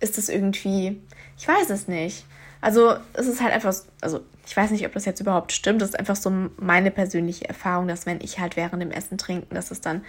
[0.00, 1.00] ist es irgendwie,
[1.38, 2.26] ich weiß es nicht.
[2.60, 5.82] Also es ist halt einfach, also ich weiß nicht, ob das jetzt überhaupt stimmt.
[5.82, 9.52] Das ist einfach so meine persönliche Erfahrung, dass wenn ich halt während dem Essen trinke,
[9.54, 10.04] dass es dann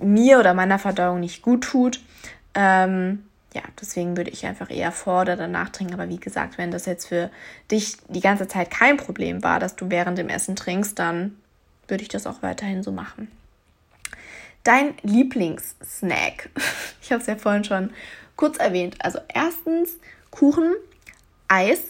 [0.00, 2.00] mir oder meiner Verdauung nicht gut tut.
[2.54, 5.94] Ähm, ja, deswegen würde ich einfach eher vor oder danach trinken.
[5.94, 7.30] Aber wie gesagt, wenn das jetzt für
[7.70, 11.36] dich die ganze Zeit kein Problem war, dass du während dem Essen trinkst, dann
[11.88, 13.28] würde ich das auch weiterhin so machen.
[14.62, 16.50] Dein Lieblingssnack.
[17.00, 17.90] Ich habe es ja vorhin schon
[18.36, 18.96] kurz erwähnt.
[18.98, 19.96] Also erstens
[20.30, 20.74] Kuchen,
[21.48, 21.80] Eis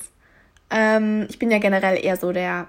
[0.71, 2.67] ähm, ich bin ja generell eher so der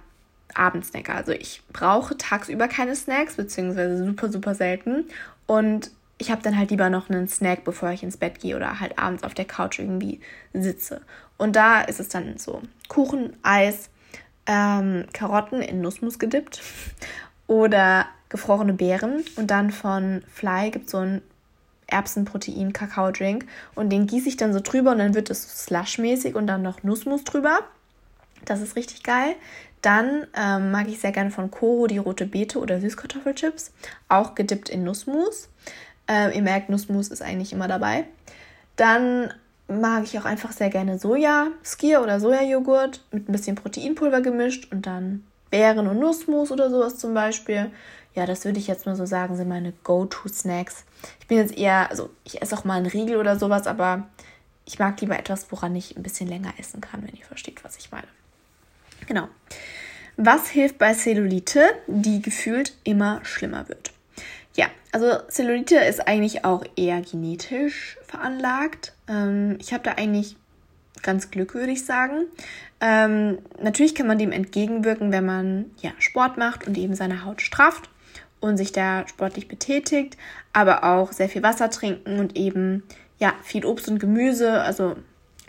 [0.53, 1.15] Abendsnacker.
[1.15, 5.05] Also ich brauche tagsüber keine Snacks, beziehungsweise super, super selten.
[5.45, 8.79] Und ich habe dann halt lieber noch einen Snack, bevor ich ins Bett gehe oder
[8.79, 10.19] halt abends auf der Couch irgendwie
[10.53, 11.01] sitze.
[11.37, 13.89] Und da ist es dann so Kuchen, Eis,
[14.45, 16.61] ähm, Karotten in Nussmus gedippt
[17.47, 19.23] oder gefrorene Beeren.
[19.37, 21.21] Und dann von Fly gibt es so einen
[21.87, 23.45] Erbsenprotein-Kakao-Drink.
[23.75, 26.83] Und den gieße ich dann so drüber und dann wird es slushmäßig und dann noch
[26.83, 27.61] Nussmus drüber.
[28.49, 29.35] Das ist richtig geil.
[29.81, 33.71] Dann ähm, mag ich sehr gerne von Koro die rote Beete oder Süßkartoffelchips,
[34.09, 35.49] auch gedippt in Nussmus.
[36.09, 38.05] Äh, ihr merkt, Nussmus ist eigentlich immer dabei.
[38.75, 39.31] Dann
[39.67, 44.71] mag ich auch einfach sehr gerne Soja, Skier oder Sojajoghurt mit ein bisschen Proteinpulver gemischt
[44.71, 47.69] und dann Beeren und Nussmus oder sowas zum Beispiel.
[48.15, 50.85] Ja, das würde ich jetzt mal so sagen, sind meine Go-To-Snacks.
[51.19, 54.07] Ich bin jetzt eher, also ich esse auch mal einen Riegel oder sowas, aber
[54.65, 57.77] ich mag lieber etwas, woran ich ein bisschen länger essen kann, wenn ihr versteht, was
[57.77, 58.07] ich meine.
[59.07, 59.27] Genau.
[60.17, 63.91] Was hilft bei Zellulite, die gefühlt immer schlimmer wird?
[64.55, 68.93] Ja, also Zellulite ist eigentlich auch eher genetisch veranlagt.
[69.07, 70.35] Ähm, ich habe da eigentlich
[71.01, 72.25] ganz Glück, würde ich sagen.
[72.81, 77.41] Ähm, natürlich kann man dem entgegenwirken, wenn man ja, Sport macht und eben seine Haut
[77.41, 77.89] strafft
[78.39, 80.17] und sich da sportlich betätigt,
[80.53, 82.83] aber auch sehr viel Wasser trinken und eben
[83.19, 84.95] ja, viel Obst und Gemüse, also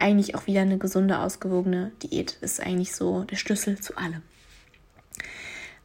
[0.00, 4.22] eigentlich auch wieder eine gesunde, ausgewogene Diät ist eigentlich so der Schlüssel zu allem.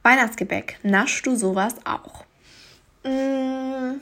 [0.03, 2.25] Weihnachtsgebäck, naschst du sowas auch?
[3.03, 3.95] Mmh,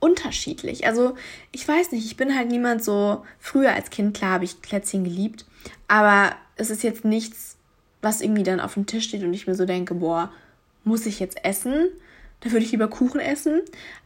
[0.00, 0.86] unterschiedlich.
[0.86, 1.16] Also
[1.52, 5.04] ich weiß nicht, ich bin halt niemand so, früher als Kind, klar habe ich Plätzchen
[5.04, 5.44] geliebt,
[5.86, 7.56] aber es ist jetzt nichts,
[8.02, 10.32] was irgendwie dann auf dem Tisch steht und ich mir so denke, boah,
[10.84, 11.88] muss ich jetzt essen?
[12.40, 13.62] Da würde ich lieber Kuchen essen.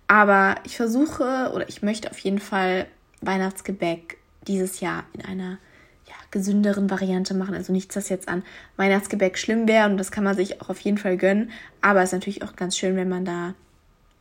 [0.08, 2.86] Aber ich versuche oder ich möchte auf jeden Fall
[3.20, 5.58] Weihnachtsgebäck dieses Jahr in einer
[6.06, 7.54] ja, gesünderen Variante machen.
[7.54, 8.42] Also nichts, das jetzt an
[8.76, 11.50] Weihnachtsgebäck schlimm wäre und das kann man sich auch auf jeden Fall gönnen.
[11.80, 13.54] Aber es ist natürlich auch ganz schön, wenn man da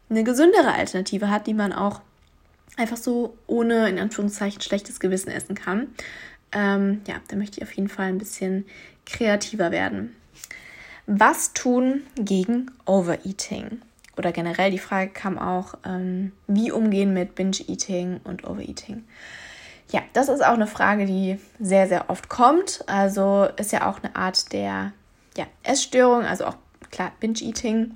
[0.09, 2.01] eine gesündere Alternative hat, die man auch
[2.77, 5.87] einfach so ohne in Anführungszeichen schlechtes Gewissen essen kann.
[6.51, 8.65] Ähm, ja, da möchte ich auf jeden Fall ein bisschen
[9.05, 10.15] kreativer werden.
[11.07, 13.81] Was tun gegen Overeating?
[14.17, 19.03] Oder generell die Frage kam auch, ähm, wie umgehen mit Binge-Eating und Overeating.
[19.91, 22.83] Ja, das ist auch eine Frage, die sehr, sehr oft kommt.
[22.87, 24.93] Also ist ja auch eine Art der
[25.37, 26.55] ja, Essstörung, also auch
[26.91, 27.91] klar, Binge-Eating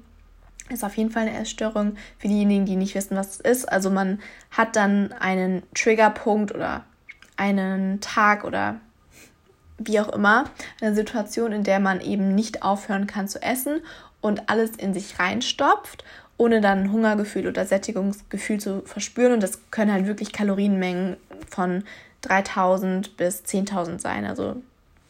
[0.69, 3.71] ist auf jeden Fall eine Essstörung für diejenigen, die nicht wissen, was es ist.
[3.71, 4.19] Also man
[4.51, 6.83] hat dann einen Triggerpunkt oder
[7.37, 8.79] einen Tag oder
[9.77, 10.45] wie auch immer,
[10.81, 13.81] eine Situation, in der man eben nicht aufhören kann zu essen
[14.21, 16.03] und alles in sich reinstopft,
[16.37, 19.33] ohne dann Hungergefühl oder Sättigungsgefühl zu verspüren.
[19.33, 21.17] Und das können halt wirklich Kalorienmengen
[21.49, 21.83] von
[22.21, 24.25] 3000 bis 10.000 sein.
[24.25, 24.61] Also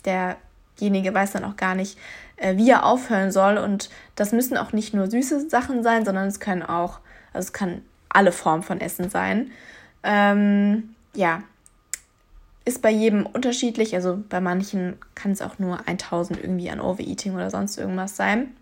[0.05, 1.97] derjenige weiß dann auch gar nicht,
[2.37, 3.57] äh, wie er aufhören soll.
[3.57, 6.99] Und das müssen auch nicht nur süße Sachen sein, sondern es können auch,
[7.33, 9.51] also es kann alle Formen von Essen sein.
[10.03, 11.43] Ähm, ja,
[12.65, 13.95] ist bei jedem unterschiedlich.
[13.95, 18.55] Also bei manchen kann es auch nur 1000 irgendwie an Overeating oder sonst irgendwas sein.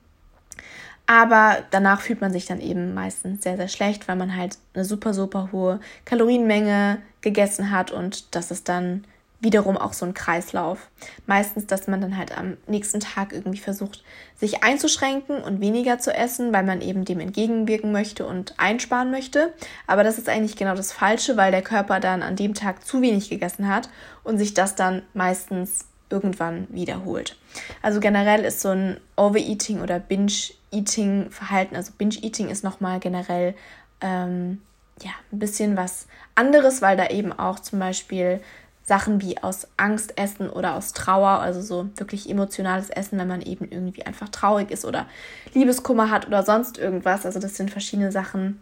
[1.05, 4.85] Aber danach fühlt man sich dann eben meistens sehr, sehr schlecht, weil man halt eine
[4.85, 9.05] super, super hohe Kalorienmenge gegessen hat und das ist dann
[9.43, 10.89] wiederum auch so ein Kreislauf.
[11.27, 14.03] Meistens, dass man dann halt am nächsten Tag irgendwie versucht,
[14.37, 19.53] sich einzuschränken und weniger zu essen, weil man eben dem entgegenwirken möchte und einsparen möchte.
[19.85, 23.01] Aber das ist eigentlich genau das Falsche, weil der Körper dann an dem Tag zu
[23.01, 23.89] wenig gegessen hat
[24.23, 27.37] und sich das dann meistens irgendwann wiederholt.
[27.81, 33.55] Also generell ist so ein Overeating oder Binge-Eating-Verhalten, also Binge-Eating ist nochmal generell
[33.99, 34.61] ähm,
[35.01, 38.41] ja, ein bisschen was anderes, weil da eben auch zum Beispiel
[38.85, 43.41] Sachen wie aus Angst essen oder aus Trauer, also so wirklich emotionales Essen, wenn man
[43.41, 45.05] eben irgendwie einfach traurig ist oder
[45.53, 47.25] Liebeskummer hat oder sonst irgendwas.
[47.25, 48.61] Also das sind verschiedene Sachen,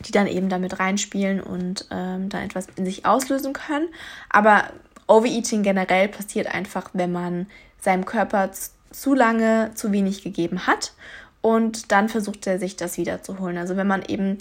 [0.00, 3.88] die dann eben damit reinspielen und ähm, dann etwas in sich auslösen können.
[4.28, 4.64] Aber
[5.06, 7.46] Overeating generell passiert einfach, wenn man
[7.80, 8.50] seinem Körper
[8.90, 10.92] zu lange zu wenig gegeben hat
[11.40, 13.56] und dann versucht er sich das wieder zu holen.
[13.56, 14.38] Also wenn man eben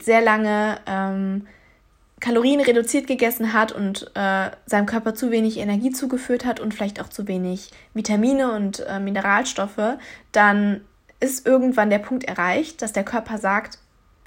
[0.00, 1.46] sehr lange ähm,
[2.20, 7.00] Kalorien reduziert gegessen hat und äh, seinem Körper zu wenig Energie zugeführt hat und vielleicht
[7.00, 9.98] auch zu wenig Vitamine und äh, Mineralstoffe,
[10.32, 10.80] dann
[11.20, 13.78] ist irgendwann der Punkt erreicht, dass der Körper sagt,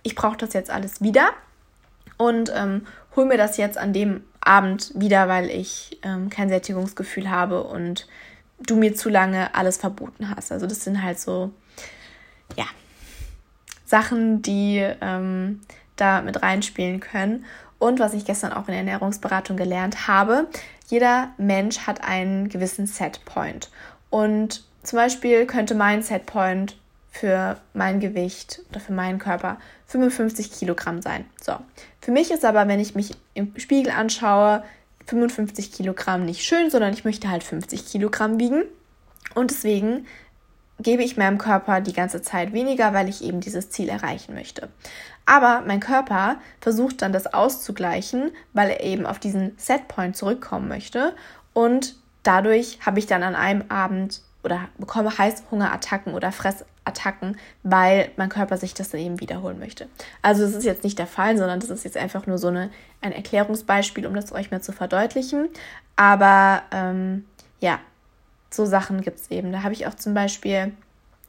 [0.03, 1.29] ich brauche das jetzt alles wieder
[2.17, 7.29] und ähm, hol mir das jetzt an dem Abend wieder, weil ich ähm, kein Sättigungsgefühl
[7.29, 8.07] habe und
[8.59, 10.51] du mir zu lange alles verboten hast.
[10.51, 11.51] Also das sind halt so,
[12.55, 12.65] ja,
[13.89, 15.61] Sachen, die ähm,
[15.95, 17.45] da mit reinspielen können.
[17.79, 20.47] Und was ich gestern auch in der Ernährungsberatung gelernt habe,
[20.87, 23.69] jeder Mensch hat einen gewissen Setpoint.
[24.09, 26.77] Und zum Beispiel könnte mein Setpoint
[27.09, 31.25] für mein Gewicht oder für meinen Körper 55 Kilogramm sein.
[31.41, 31.53] So.
[31.99, 34.63] Für mich ist aber, wenn ich mich im Spiegel anschaue,
[35.07, 38.63] 55 Kilogramm nicht schön, sondern ich möchte halt 50 Kilogramm wiegen.
[39.33, 40.05] Und deswegen
[40.79, 44.69] gebe ich meinem Körper die ganze Zeit weniger, weil ich eben dieses Ziel erreichen möchte.
[45.25, 51.15] Aber mein Körper versucht dann das auszugleichen, weil er eben auf diesen Setpoint zurückkommen möchte.
[51.53, 58.29] Und dadurch habe ich dann an einem Abend oder bekomme Heißhungerattacken oder Fressattacken, weil mein
[58.29, 59.87] Körper sich das dann eben wiederholen möchte.
[60.21, 62.71] Also das ist jetzt nicht der Fall, sondern das ist jetzt einfach nur so eine,
[63.01, 65.49] ein Erklärungsbeispiel, um das euch mal zu verdeutlichen.
[65.97, 67.25] Aber ähm,
[67.59, 67.79] ja,
[68.49, 69.51] so Sachen gibt es eben.
[69.51, 70.73] Da habe ich auch zum Beispiel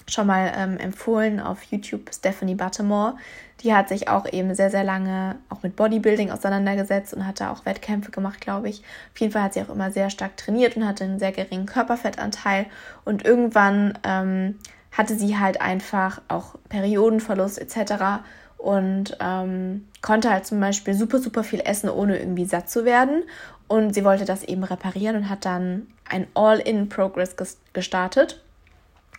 [0.09, 3.15] schon mal ähm, empfohlen auf YouTube Stephanie Buttermore.
[3.63, 7.53] Die hat sich auch eben sehr, sehr lange auch mit Bodybuilding auseinandergesetzt und hat da
[7.53, 8.83] auch Wettkämpfe gemacht, glaube ich.
[9.13, 11.67] Auf jeden Fall hat sie auch immer sehr stark trainiert und hatte einen sehr geringen
[11.67, 12.67] Körperfettanteil.
[13.05, 14.59] Und irgendwann ähm,
[14.93, 18.23] hatte sie halt einfach auch Periodenverlust etc.
[18.57, 23.25] Und ähm, konnte halt zum Beispiel super, super viel essen, ohne irgendwie satt zu werden.
[23.71, 27.37] Und sie wollte das eben reparieren und hat dann ein All-in-Progress
[27.73, 28.43] gestartet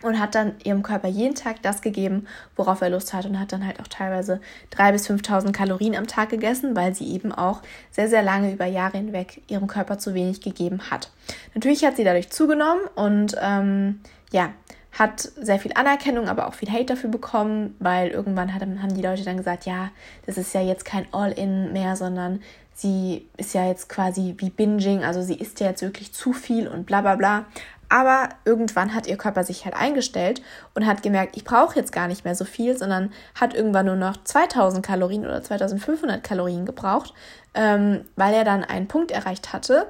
[0.02, 3.54] und hat dann ihrem Körper jeden Tag das gegeben, worauf er Lust hat und hat
[3.54, 4.42] dann halt auch teilweise
[4.76, 7.62] 3.000 bis 5.000 Kalorien am Tag gegessen, weil sie eben auch
[7.92, 11.10] sehr, sehr lange über Jahre hinweg ihrem Körper zu wenig gegeben hat.
[11.54, 14.00] Natürlich hat sie dadurch zugenommen und ähm,
[14.32, 14.52] ja,
[14.92, 19.24] hat sehr viel Anerkennung, aber auch viel Hate dafür bekommen, weil irgendwann haben die Leute
[19.24, 19.90] dann gesagt, ja,
[20.26, 22.42] das ist ja jetzt kein All-In mehr, sondern
[22.74, 26.68] sie ist ja jetzt quasi wie Binging, also sie isst ja jetzt wirklich zu viel
[26.68, 27.46] und bla bla bla.
[27.88, 30.40] Aber irgendwann hat ihr Körper sich halt eingestellt
[30.74, 33.96] und hat gemerkt, ich brauche jetzt gar nicht mehr so viel, sondern hat irgendwann nur
[33.96, 37.12] noch 2000 Kalorien oder 2500 Kalorien gebraucht,
[37.52, 39.88] ähm, weil er dann einen Punkt erreicht hatte,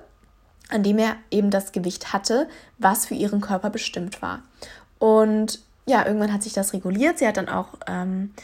[0.68, 4.42] an dem er eben das Gewicht hatte, was für ihren Körper bestimmt war.
[4.98, 7.18] Und ja, irgendwann hat sich das reguliert.
[7.18, 8.34] Sie hat dann auch ähm,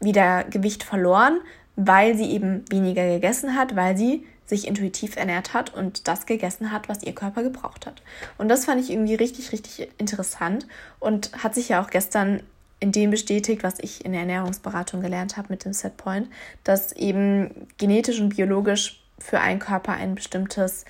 [0.00, 1.40] wieder Gewicht verloren,
[1.76, 6.72] weil sie eben weniger gegessen hat, weil sie sich intuitiv ernährt hat und das gegessen
[6.72, 8.02] hat, was ihr Körper gebraucht hat.
[8.38, 10.66] Und das fand ich irgendwie richtig, richtig interessant
[11.00, 12.42] und hat sich ja auch gestern
[12.80, 16.28] in dem bestätigt, was ich in der Ernährungsberatung gelernt habe mit dem Setpoint,
[16.64, 20.84] dass eben genetisch und biologisch für einen Körper ein bestimmtes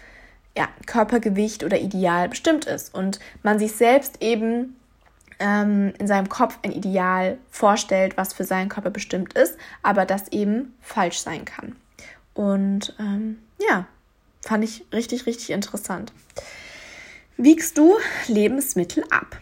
[0.57, 4.77] ja, Körpergewicht oder Ideal bestimmt ist und man sich selbst eben
[5.43, 10.29] ähm, in seinem Kopf ein Ideal vorstellt, was für seinen Körper bestimmt ist, aber das
[10.29, 11.77] eben falsch sein kann.
[12.33, 13.87] Und ähm, ja,
[14.41, 16.13] fand ich richtig, richtig interessant.
[17.37, 17.97] Wiegst du
[18.29, 19.41] Lebensmittel ab?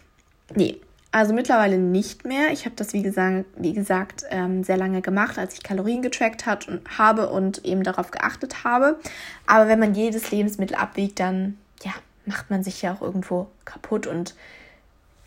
[0.55, 0.81] Nee,
[1.11, 2.51] also mittlerweile nicht mehr.
[2.51, 6.45] Ich habe das, wie gesagt, wie gesagt ähm, sehr lange gemacht, als ich Kalorien getrackt
[6.45, 8.99] hat und, habe und eben darauf geachtet habe.
[9.45, 11.91] Aber wenn man jedes Lebensmittel abwiegt, dann ja,
[12.25, 14.35] macht man sich ja auch irgendwo kaputt und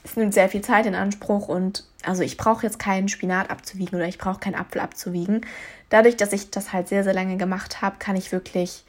[0.04, 1.48] es nimmt sehr viel Zeit in Anspruch.
[1.48, 5.40] Und also ich brauche jetzt keinen Spinat abzuwiegen oder ich brauche keinen Apfel abzuwiegen.
[5.88, 8.84] Dadurch, dass ich das halt sehr, sehr lange gemacht habe, kann ich wirklich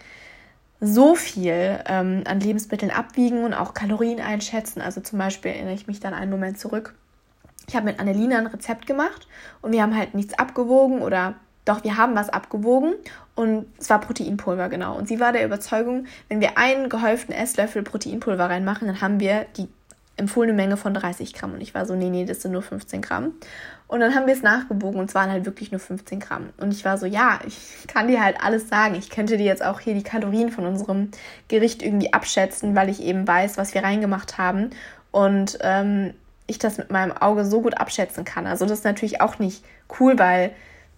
[0.82, 4.82] so viel ähm, an Lebensmitteln abwiegen und auch Kalorien einschätzen.
[4.82, 6.94] Also zum Beispiel erinnere ich mich dann einen Moment zurück.
[7.68, 9.28] Ich habe mit Annelina ein Rezept gemacht
[9.62, 12.94] und wir haben halt nichts abgewogen oder doch, wir haben was abgewogen
[13.34, 14.96] und es war Proteinpulver, genau.
[14.96, 19.48] Und sie war der Überzeugung, wenn wir einen gehäuften Esslöffel Proteinpulver reinmachen, dann haben wir
[19.58, 19.68] die
[20.18, 21.54] empfohlene Menge von 30 Gramm.
[21.54, 23.34] Und ich war so, nee, nee, das sind nur 15 Gramm.
[23.88, 26.50] Und dann haben wir es nachgebogen und es waren halt wirklich nur 15 Gramm.
[26.58, 28.96] Und ich war so, ja, ich kann dir halt alles sagen.
[28.96, 31.12] Ich könnte dir jetzt auch hier die Kalorien von unserem
[31.48, 34.72] Gericht irgendwie abschätzen, weil ich eben weiß, was wir reingemacht haben.
[35.12, 36.14] Und ähm,
[36.48, 38.48] ich das mit meinem Auge so gut abschätzen kann.
[38.48, 39.64] Also das ist natürlich auch nicht
[40.00, 40.52] cool, weil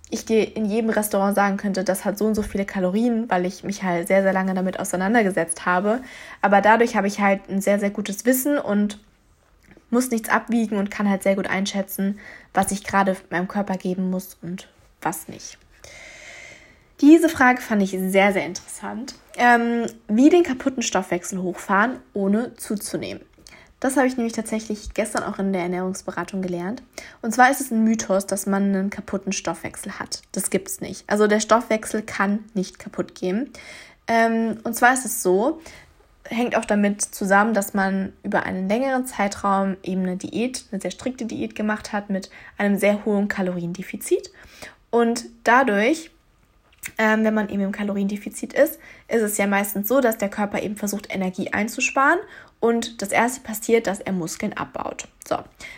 [0.09, 3.45] ich dir in jedem Restaurant sagen könnte, das hat so und so viele Kalorien, weil
[3.45, 6.01] ich mich halt sehr, sehr lange damit auseinandergesetzt habe.
[6.41, 8.99] Aber dadurch habe ich halt ein sehr, sehr gutes Wissen und
[9.89, 12.19] muss nichts abwiegen und kann halt sehr gut einschätzen,
[12.53, 14.67] was ich gerade meinem Körper geben muss und
[15.01, 15.57] was nicht.
[17.01, 19.15] Diese Frage fand ich sehr, sehr interessant.
[19.38, 23.21] Ähm, wie den kaputten Stoffwechsel hochfahren, ohne zuzunehmen.
[23.79, 26.81] Das habe ich nämlich tatsächlich gestern auch in der Ernährungsberatung gelernt.
[27.21, 30.23] Und zwar ist es ein Mythos, dass man einen kaputten Stoffwechsel hat.
[30.31, 31.03] Das gibt es nicht.
[31.07, 33.51] Also der Stoffwechsel kann nicht kaputt gehen.
[34.07, 35.61] Ähm, und zwar ist es so,
[36.30, 40.91] hängt auch damit zusammen, dass man über einen längeren Zeitraum eben eine Diät, eine sehr
[40.91, 44.32] strikte Diät gemacht hat mit einem sehr hohen Kaloriendefizit.
[44.89, 46.11] Und dadurch,
[46.97, 50.61] ähm, wenn man eben im Kaloriendefizit ist, ist es ja meistens so, dass der Körper
[50.61, 52.19] eben versucht, Energie einzusparen
[52.59, 55.07] und das erste passiert, dass er Muskeln abbaut.
[55.28, 55.38] So,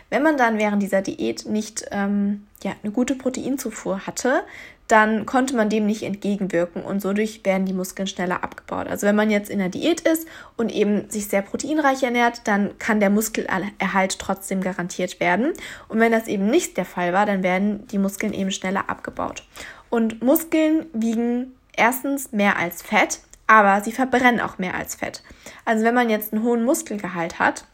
[0.09, 4.43] wenn man dann während dieser Diät nicht ähm, ja, eine gute Proteinzufuhr hatte,
[4.89, 8.87] dann konnte man dem nicht entgegenwirken und so durch werden die Muskeln schneller abgebaut.
[8.87, 10.27] Also wenn man jetzt in der Diät ist
[10.57, 15.53] und eben sich sehr proteinreich ernährt, dann kann der Muskelerhalt trotzdem garantiert werden.
[15.89, 19.43] Und wenn das eben nicht der Fall war, dann werden die Muskeln eben schneller abgebaut.
[19.91, 25.21] Und Muskeln wiegen erstens mehr als Fett, aber sie verbrennen auch mehr als Fett.
[25.65, 27.65] Also wenn man jetzt einen hohen Muskelgehalt hat,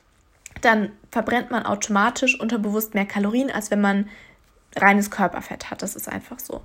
[0.59, 4.09] dann verbrennt man automatisch unterbewusst mehr Kalorien, als wenn man
[4.76, 5.82] reines Körperfett hat.
[5.82, 6.61] Das ist einfach so.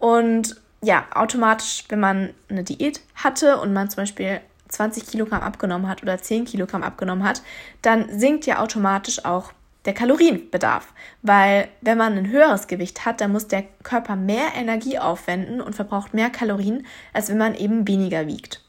[0.00, 5.88] Und ja, automatisch, wenn man eine Diät hatte und man zum Beispiel 20 Kilogramm abgenommen
[5.88, 7.42] hat oder 10 Kilogramm abgenommen hat,
[7.82, 9.52] dann sinkt ja automatisch auch
[9.84, 10.92] der Kalorienbedarf.
[11.22, 15.74] Weil wenn man ein höheres Gewicht hat, dann muss der Körper mehr Energie aufwenden und
[15.74, 18.62] verbraucht mehr Kalorien, als wenn man eben weniger wiegt.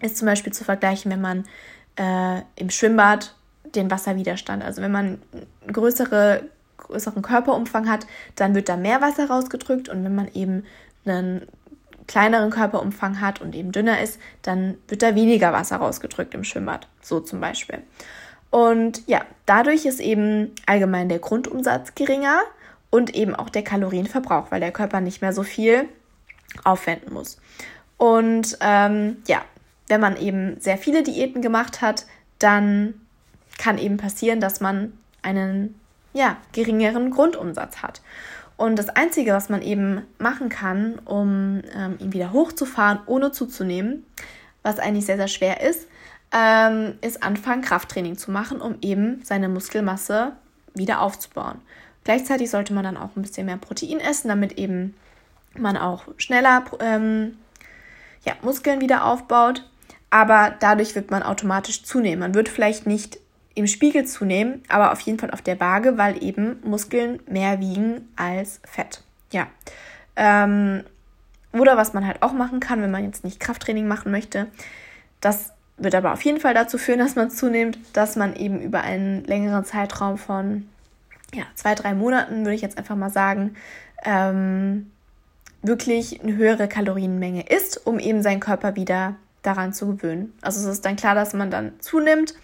[0.00, 1.44] Ist zum Beispiel zu vergleichen, wenn man
[1.96, 3.34] äh, im Schwimmbad
[3.74, 5.22] den Wasserwiderstand, also wenn man
[5.70, 6.44] größere
[6.92, 10.64] größeren Körperumfang hat, dann wird da mehr Wasser rausgedrückt und wenn man eben
[11.04, 11.42] einen
[12.06, 16.88] kleineren Körperumfang hat und eben dünner ist, dann wird da weniger Wasser rausgedrückt im Schwimmbad,
[17.00, 17.78] so zum Beispiel.
[18.50, 22.40] Und ja, dadurch ist eben allgemein der Grundumsatz geringer
[22.90, 25.88] und eben auch der Kalorienverbrauch, weil der Körper nicht mehr so viel
[26.64, 27.38] aufwenden muss.
[27.96, 29.42] Und ähm, ja,
[29.88, 32.04] wenn man eben sehr viele Diäten gemacht hat,
[32.38, 32.94] dann
[33.58, 35.78] kann eben passieren, dass man einen
[36.12, 38.02] ja, geringeren Grundumsatz hat.
[38.56, 44.04] Und das Einzige, was man eben machen kann, um ähm, ihn wieder hochzufahren, ohne zuzunehmen,
[44.62, 45.88] was eigentlich sehr, sehr schwer ist,
[46.32, 50.32] ähm, ist anfangen, Krafttraining zu machen, um eben seine Muskelmasse
[50.74, 51.60] wieder aufzubauen.
[52.04, 54.94] Gleichzeitig sollte man dann auch ein bisschen mehr Protein essen, damit eben
[55.56, 57.36] man auch schneller ähm,
[58.24, 59.68] ja, Muskeln wieder aufbaut.
[60.10, 62.20] Aber dadurch wird man automatisch zunehmen.
[62.20, 63.18] Man wird vielleicht nicht
[63.54, 68.08] im Spiegel zunehmen, aber auf jeden Fall auf der Waage, weil eben Muskeln mehr wiegen
[68.16, 69.02] als Fett.
[69.30, 69.46] Ja.
[70.16, 70.84] Ähm,
[71.52, 74.46] oder was man halt auch machen kann, wenn man jetzt nicht Krafttraining machen möchte,
[75.20, 78.82] das wird aber auf jeden Fall dazu führen, dass man zunimmt, dass man eben über
[78.82, 80.68] einen längeren Zeitraum von
[81.34, 83.54] ja, zwei, drei Monaten, würde ich jetzt einfach mal sagen,
[84.04, 84.90] ähm,
[85.62, 90.32] wirklich eine höhere Kalorienmenge isst, um eben seinen Körper wieder daran zu gewöhnen.
[90.42, 92.34] Also es ist dann klar, dass man dann zunimmt,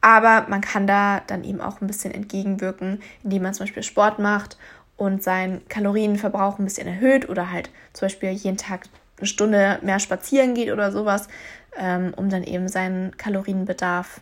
[0.00, 4.18] aber man kann da dann eben auch ein bisschen entgegenwirken, indem man zum Beispiel Sport
[4.18, 4.56] macht
[4.96, 8.84] und seinen Kalorienverbrauch ein bisschen erhöht oder halt zum Beispiel jeden Tag
[9.18, 11.28] eine Stunde mehr spazieren geht oder sowas,
[11.76, 14.20] ähm, um dann eben seinen Kalorienbedarf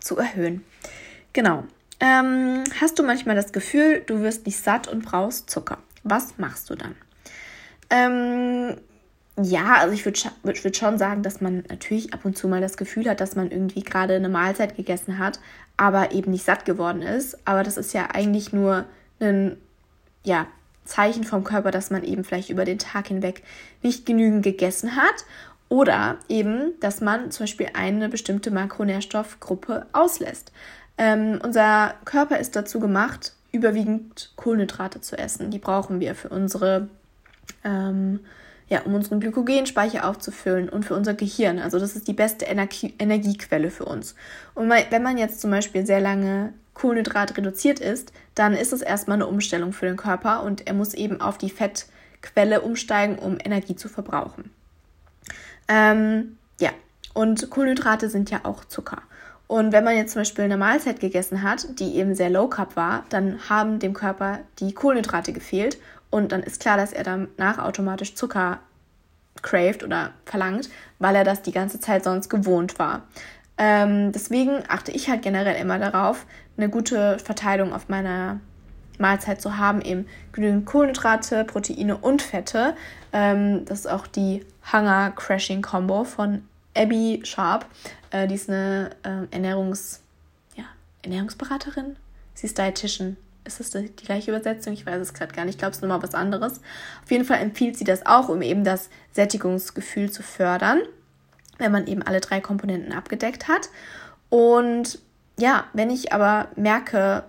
[0.00, 0.64] zu erhöhen.
[1.32, 1.64] Genau.
[2.00, 5.78] Ähm, hast du manchmal das Gefühl, du wirst nicht satt und brauchst Zucker?
[6.02, 6.94] Was machst du dann?
[7.90, 8.76] Ähm,
[9.44, 12.76] ja, also ich würde würd schon sagen, dass man natürlich ab und zu mal das
[12.76, 15.40] Gefühl hat, dass man irgendwie gerade eine Mahlzeit gegessen hat,
[15.76, 17.38] aber eben nicht satt geworden ist.
[17.46, 18.84] Aber das ist ja eigentlich nur
[19.20, 19.56] ein
[20.24, 20.46] ja,
[20.84, 23.42] Zeichen vom Körper, dass man eben vielleicht über den Tag hinweg
[23.82, 25.24] nicht genügend gegessen hat.
[25.68, 30.50] Oder eben, dass man zum Beispiel eine bestimmte Makronährstoffgruppe auslässt.
[30.98, 35.50] Ähm, unser Körper ist dazu gemacht, überwiegend Kohlenhydrate zu essen.
[35.50, 36.88] Die brauchen wir für unsere
[37.64, 38.20] ähm,
[38.70, 41.58] ja, um unseren Glykogenspeicher aufzufüllen und für unser Gehirn.
[41.58, 44.14] Also das ist die beste Energie Energiequelle für uns.
[44.54, 49.16] Und wenn man jetzt zum Beispiel sehr lange Kohlenhydrat reduziert ist, dann ist es erstmal
[49.16, 53.74] eine Umstellung für den Körper und er muss eben auf die Fettquelle umsteigen, um Energie
[53.74, 54.50] zu verbrauchen.
[55.66, 56.70] Ähm, ja,
[57.12, 59.02] und Kohlenhydrate sind ja auch Zucker.
[59.48, 62.76] Und wenn man jetzt zum Beispiel eine Mahlzeit gegessen hat, die eben sehr low carb
[62.76, 65.76] war, dann haben dem Körper die Kohlenhydrate gefehlt
[66.10, 68.58] und dann ist klar, dass er danach automatisch Zucker
[69.42, 73.02] craved oder verlangt, weil er das die ganze Zeit sonst gewohnt war.
[73.56, 78.40] Ähm, deswegen achte ich halt generell immer darauf, eine gute Verteilung auf meiner
[78.98, 82.74] Mahlzeit zu haben, eben genügend Kohlenhydrate, Proteine und Fette.
[83.12, 86.44] Ähm, das ist auch die Hunger Crashing Combo von
[86.76, 87.66] Abby Sharp.
[88.10, 90.02] Äh, die ist eine äh, Ernährungs,
[90.56, 90.64] ja,
[91.02, 91.96] Ernährungsberaterin.
[92.34, 93.16] Sie ist Dietitian
[93.58, 94.72] ist das die gleiche Übersetzung?
[94.74, 95.54] Ich weiß es gerade gar nicht.
[95.54, 96.60] Ich glaube, es ist nochmal was anderes.
[97.02, 100.82] Auf jeden Fall empfiehlt sie das auch, um eben das Sättigungsgefühl zu fördern,
[101.58, 103.70] wenn man eben alle drei Komponenten abgedeckt hat.
[104.28, 105.00] Und
[105.38, 107.24] ja, wenn ich aber merke,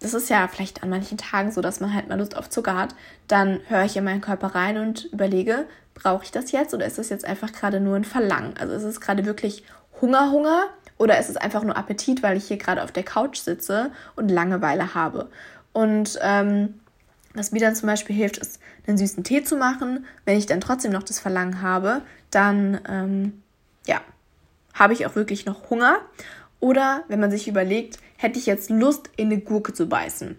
[0.00, 2.76] das ist ja vielleicht an manchen Tagen so, dass man halt mal Lust auf Zucker
[2.76, 2.94] hat,
[3.28, 6.98] dann höre ich in meinen Körper rein und überlege, brauche ich das jetzt oder ist
[6.98, 8.54] das jetzt einfach gerade nur ein Verlangen?
[8.58, 9.64] Also ist es gerade wirklich
[10.00, 10.64] Hunger, Hunger
[11.02, 14.30] oder ist es einfach nur Appetit, weil ich hier gerade auf der Couch sitze und
[14.30, 15.28] Langeweile habe?
[15.72, 16.74] Und ähm,
[17.34, 20.06] was mir dann zum Beispiel hilft, ist, einen süßen Tee zu machen.
[20.24, 23.42] Wenn ich dann trotzdem noch das Verlangen habe, dann ähm,
[23.84, 24.00] ja,
[24.74, 25.98] habe ich auch wirklich noch Hunger.
[26.60, 30.36] Oder wenn man sich überlegt, hätte ich jetzt Lust, in eine Gurke zu beißen,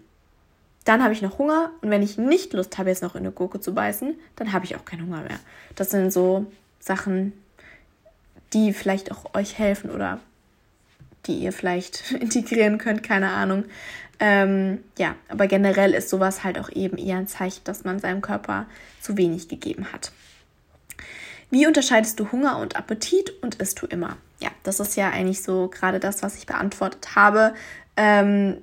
[0.86, 1.72] dann habe ich noch Hunger.
[1.82, 4.64] Und wenn ich nicht Lust habe, jetzt noch in eine Gurke zu beißen, dann habe
[4.64, 5.38] ich auch keinen Hunger mehr.
[5.74, 6.46] Das sind so
[6.80, 7.34] Sachen,
[8.54, 10.20] die vielleicht auch euch helfen oder
[11.26, 13.64] die ihr vielleicht integrieren könnt, keine Ahnung.
[14.20, 18.20] Ähm, ja, aber generell ist sowas halt auch eben eher ein Zeichen, dass man seinem
[18.22, 18.66] Körper
[19.00, 20.12] zu wenig gegeben hat.
[21.50, 24.16] Wie unterscheidest du Hunger und Appetit und isst du immer?
[24.40, 27.54] Ja, das ist ja eigentlich so gerade das, was ich beantwortet habe.
[27.96, 28.58] Ähm,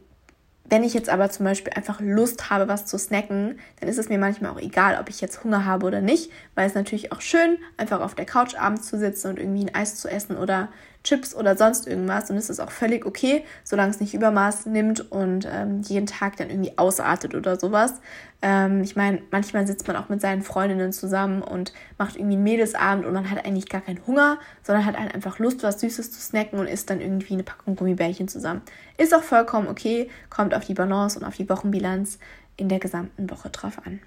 [0.71, 4.07] wenn ich jetzt aber zum Beispiel einfach Lust habe, was zu snacken, dann ist es
[4.07, 7.19] mir manchmal auch egal, ob ich jetzt Hunger habe oder nicht, weil es natürlich auch
[7.19, 10.69] schön, einfach auf der Couch abends zu sitzen und irgendwie ein Eis zu essen oder
[11.03, 12.29] Chips oder sonst irgendwas.
[12.29, 16.37] Und es ist auch völlig okay, solange es nicht Übermaß nimmt und ähm, jeden Tag
[16.37, 17.95] dann irgendwie ausartet oder sowas.
[18.41, 22.43] Ähm, ich meine, manchmal sitzt man auch mit seinen Freundinnen zusammen und macht irgendwie einen
[22.43, 26.11] Mädelsabend und man hat eigentlich gar keinen Hunger, sondern hat halt einfach Lust, was Süßes
[26.11, 28.61] zu snacken und isst dann irgendwie eine Packung Gummibärchen zusammen.
[28.97, 32.19] Ist auch vollkommen okay, kommt auf die Balance und auf die Wochenbilanz
[32.57, 33.99] in der gesamten Woche drauf an.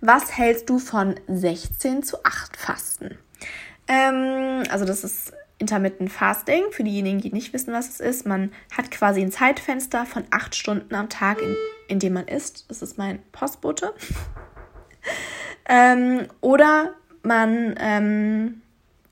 [0.00, 3.18] Was hältst du von 16 zu 8 Fasten?
[3.88, 5.32] Ähm, also das ist
[5.64, 8.26] Intermittent Fasting, für diejenigen, die nicht wissen, was es ist.
[8.26, 11.56] Man hat quasi ein Zeitfenster von acht Stunden am Tag, in,
[11.88, 12.66] in dem man isst.
[12.68, 13.94] Das ist mein Postbote.
[15.68, 16.92] ähm, oder
[17.22, 18.60] man, ähm,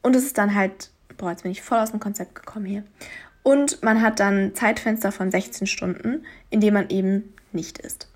[0.03, 2.85] und es ist dann halt, boah, jetzt bin ich voll aus dem Konzept gekommen hier.
[3.43, 8.09] Und man hat dann Zeitfenster von 16 Stunden, in dem man eben nicht isst.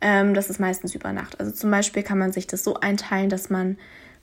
[0.00, 1.40] Ähm, das ist meistens über Nacht.
[1.40, 3.76] Also zum Beispiel kann man sich das so einteilen, dass man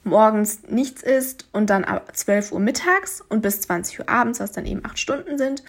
[0.10, 4.52] morgens nichts isst und dann ab 12 Uhr mittags und bis 20 Uhr abends, was
[4.52, 5.64] dann eben acht Stunden sind.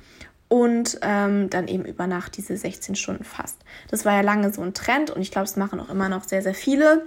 [0.48, 3.58] Und ähm, dann eben über Nacht diese 16 Stunden fast.
[3.88, 6.24] Das war ja lange so ein Trend und ich glaube, es machen auch immer noch
[6.24, 7.06] sehr, sehr viele.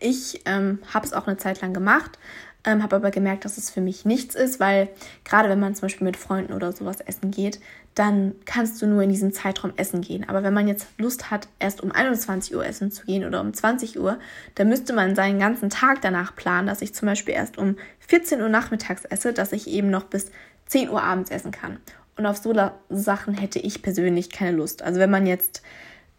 [0.00, 2.18] Ich ähm, habe es auch eine Zeit lang gemacht,
[2.64, 4.88] ähm, habe aber gemerkt, dass es für mich nichts ist, weil
[5.24, 7.60] gerade wenn man zum Beispiel mit Freunden oder sowas essen geht,
[7.94, 10.28] dann kannst du nur in diesem Zeitraum essen gehen.
[10.28, 13.54] Aber wenn man jetzt Lust hat, erst um 21 Uhr essen zu gehen oder um
[13.54, 14.18] 20 Uhr,
[14.54, 18.42] dann müsste man seinen ganzen Tag danach planen, dass ich zum Beispiel erst um 14
[18.42, 20.30] Uhr nachmittags esse, dass ich eben noch bis
[20.66, 21.78] 10 Uhr abends essen kann.
[22.16, 22.52] Und auf so
[22.90, 24.82] Sachen hätte ich persönlich keine Lust.
[24.82, 25.62] Also wenn man jetzt,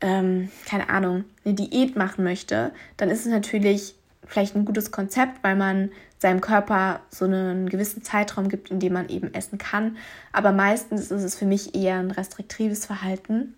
[0.01, 3.95] ähm, keine Ahnung, eine Diät machen möchte, dann ist es natürlich
[4.25, 5.89] vielleicht ein gutes Konzept, weil man
[6.19, 9.97] seinem Körper so einen gewissen Zeitraum gibt, in dem man eben essen kann.
[10.31, 13.53] Aber meistens ist es für mich eher ein restriktives Verhalten,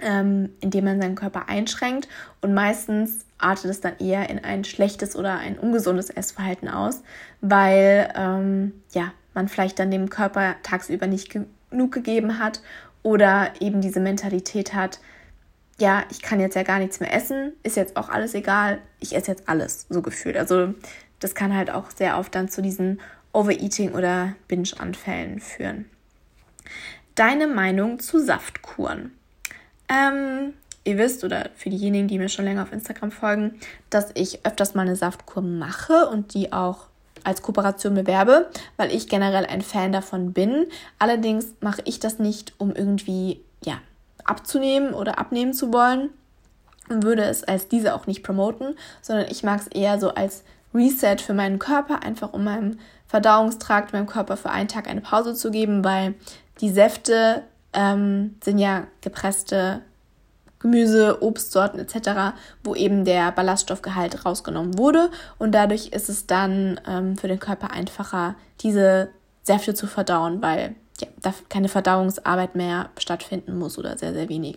[0.00, 2.08] ähm, in dem man seinen Körper einschränkt.
[2.40, 7.02] Und meistens artet es dann eher in ein schlechtes oder ein ungesundes Essverhalten aus,
[7.40, 12.62] weil ähm, ja, man vielleicht dann dem Körper tagsüber nicht genug gegeben hat
[13.02, 15.00] oder eben diese Mentalität hat,
[15.80, 19.16] ja, ich kann jetzt ja gar nichts mehr essen, ist jetzt auch alles egal, ich
[19.16, 20.36] esse jetzt alles, so gefühlt.
[20.36, 20.74] Also
[21.18, 23.00] das kann halt auch sehr oft dann zu diesen
[23.32, 25.86] Overeating oder Binge-Anfällen führen.
[27.14, 29.12] Deine Meinung zu Saftkuren?
[29.88, 30.54] Ähm,
[30.84, 33.58] ihr wisst, oder für diejenigen, die mir schon länger auf Instagram folgen,
[33.88, 36.86] dass ich öfters mal eine Saftkur mache und die auch
[37.24, 40.66] als Kooperation bewerbe, weil ich generell ein Fan davon bin.
[40.98, 43.80] Allerdings mache ich das nicht, um irgendwie ja,
[44.24, 46.10] abzunehmen oder abnehmen zu wollen
[46.88, 50.44] und würde es als diese auch nicht promoten, sondern ich mag es eher so als
[50.74, 55.34] Reset für meinen Körper, einfach um meinem Verdauungstrakt, meinem Körper für einen Tag eine Pause
[55.34, 56.14] zu geben, weil
[56.60, 57.42] die Säfte
[57.72, 59.82] ähm, sind ja gepresste
[60.60, 67.16] Gemüse, Obstsorten etc., wo eben der Ballaststoffgehalt rausgenommen wurde und dadurch ist es dann ähm,
[67.16, 69.08] für den Körper einfacher, diese
[69.42, 74.56] Säfte zu verdauen, weil ja, da keine Verdauungsarbeit mehr stattfinden muss oder sehr, sehr wenig.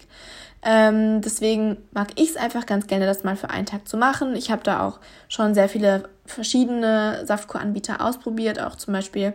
[0.62, 4.36] Ähm, deswegen mag ich es einfach ganz gerne, das mal für einen Tag zu machen.
[4.36, 9.34] Ich habe da auch schon sehr viele verschiedene Saftkuranbieter ausprobiert, auch zum Beispiel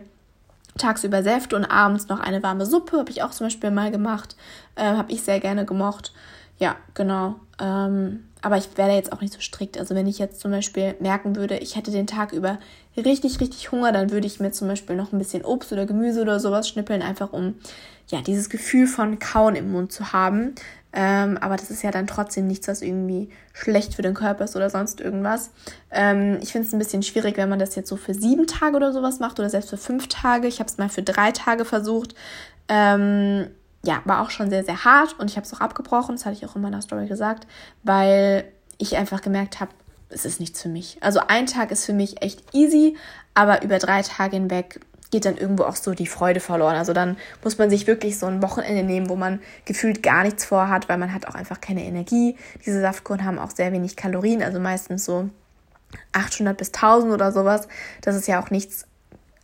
[0.77, 4.35] tagsüber Säfte und abends noch eine warme Suppe, habe ich auch zum Beispiel mal gemacht,
[4.75, 6.13] äh, habe ich sehr gerne gemocht.
[6.57, 7.35] Ja, genau.
[7.59, 9.77] Ähm, aber ich wäre jetzt auch nicht so strikt.
[9.77, 12.59] Also wenn ich jetzt zum Beispiel merken würde, ich hätte den Tag über
[12.95, 16.21] richtig, richtig Hunger, dann würde ich mir zum Beispiel noch ein bisschen Obst oder Gemüse
[16.21, 17.55] oder sowas schnippeln, einfach um
[18.07, 20.55] ja dieses Gefühl von Kauen im Mund zu haben.
[20.91, 24.55] Ähm, aber das ist ja dann trotzdem nichts, was irgendwie schlecht für den Körper ist
[24.55, 25.51] oder sonst irgendwas.
[25.91, 28.75] Ähm, ich finde es ein bisschen schwierig, wenn man das jetzt so für sieben Tage
[28.75, 30.47] oder sowas macht oder selbst für fünf Tage.
[30.47, 32.15] Ich habe es mal für drei Tage versucht.
[32.67, 33.49] Ähm,
[33.83, 36.35] ja, war auch schon sehr, sehr hart und ich habe es auch abgebrochen, das hatte
[36.35, 37.47] ich auch in meiner Story gesagt,
[37.83, 39.71] weil ich einfach gemerkt habe,
[40.09, 40.97] es ist nichts für mich.
[41.01, 42.97] Also ein Tag ist für mich echt easy,
[43.33, 44.79] aber über drei Tage hinweg
[45.11, 46.75] geht dann irgendwo auch so die Freude verloren.
[46.75, 50.45] Also dann muss man sich wirklich so ein Wochenende nehmen, wo man gefühlt gar nichts
[50.45, 52.35] vorhat, weil man hat auch einfach keine Energie.
[52.65, 55.29] Diese Saftkuren haben auch sehr wenig Kalorien, also meistens so
[56.11, 57.67] 800 bis 1000 oder sowas.
[58.01, 58.85] Das ist ja auch nichts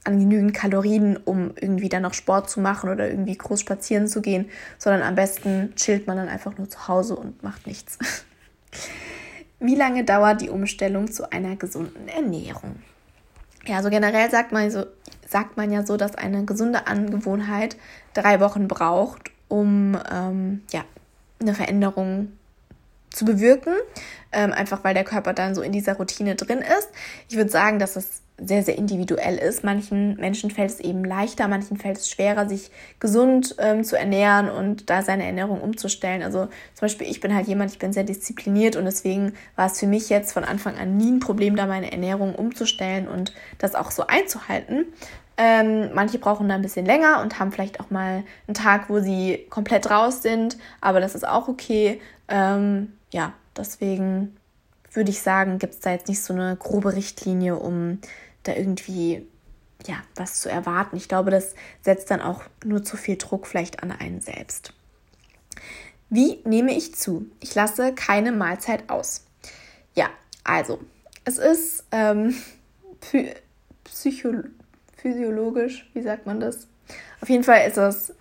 [0.05, 4.21] an genügend Kalorien, um irgendwie dann noch Sport zu machen oder irgendwie groß spazieren zu
[4.21, 7.97] gehen, sondern am besten chillt man dann einfach nur zu Hause und macht nichts.
[9.59, 12.75] Wie lange dauert die Umstellung zu einer gesunden Ernährung?
[13.65, 14.85] Ja, so generell sagt man so,
[15.27, 17.77] sagt man ja so, dass eine gesunde Angewohnheit
[18.13, 20.83] drei Wochen braucht, um ähm, ja,
[21.39, 22.31] eine Veränderung
[23.09, 23.73] zu bewirken,
[24.31, 26.89] ähm, einfach weil der Körper dann so in dieser Routine drin ist.
[27.29, 29.63] Ich würde sagen, dass es sehr, sehr individuell ist.
[29.63, 32.69] Manchen Menschen fällt es eben leichter, manchen fällt es schwerer, sich
[32.99, 36.21] gesund ähm, zu ernähren und da seine Ernährung umzustellen.
[36.21, 39.79] Also zum Beispiel, ich bin halt jemand, ich bin sehr diszipliniert und deswegen war es
[39.79, 43.73] für mich jetzt von Anfang an nie ein Problem, da meine Ernährung umzustellen und das
[43.73, 44.86] auch so einzuhalten.
[45.38, 48.99] Ähm, manche brauchen da ein bisschen länger und haben vielleicht auch mal einen Tag, wo
[48.99, 51.99] sie komplett raus sind, aber das ist auch okay.
[52.27, 54.36] Ähm, ja, deswegen
[54.93, 57.99] würde ich sagen, gibt es da jetzt nicht so eine grobe Richtlinie, um
[58.47, 59.27] da irgendwie
[59.87, 60.95] ja, was zu erwarten.
[60.95, 64.73] Ich glaube, das setzt dann auch nur zu viel Druck vielleicht an einen selbst.
[66.09, 67.29] Wie nehme ich zu?
[67.39, 69.25] Ich lasse keine Mahlzeit aus.
[69.95, 70.09] Ja,
[70.43, 70.79] also,
[71.23, 72.35] es ist ähm,
[74.97, 76.67] physiologisch, wie sagt man das?
[77.21, 78.13] Auf jeden Fall ist es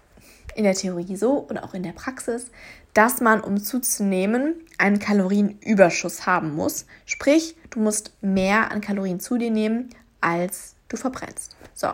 [0.55, 2.51] in der Theorie so und auch in der Praxis,
[2.95, 6.87] dass man, um zuzunehmen, einen Kalorienüberschuss haben muss.
[7.07, 9.91] Sprich, du musst mehr an Kalorien zu dir nehmen,
[10.25, 11.57] als du verbrennst.
[11.75, 11.89] So.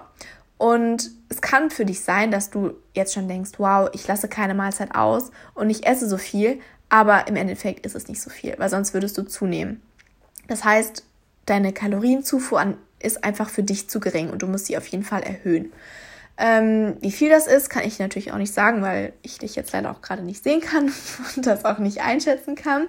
[0.56, 4.54] Und es kann für dich sein, dass du jetzt schon denkst, wow, ich lasse keine
[4.54, 6.60] Mahlzeit aus und ich esse so viel,
[6.90, 9.80] aber im Endeffekt ist es nicht so viel, weil sonst würdest du zunehmen.
[10.48, 11.04] Das heißt,
[11.46, 15.22] deine Kalorienzufuhr ist einfach für dich zu gering und du musst sie auf jeden Fall
[15.22, 15.72] erhöhen.
[16.36, 19.72] Ähm, wie viel das ist, kann ich natürlich auch nicht sagen, weil ich dich jetzt
[19.72, 20.92] leider auch gerade nicht sehen kann
[21.36, 22.86] und das auch nicht einschätzen kann.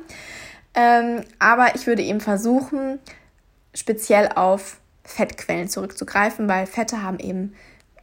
[0.74, 3.00] Ähm, aber ich würde eben versuchen,
[3.74, 7.54] speziell auf Fettquellen zurückzugreifen, weil Fette haben eben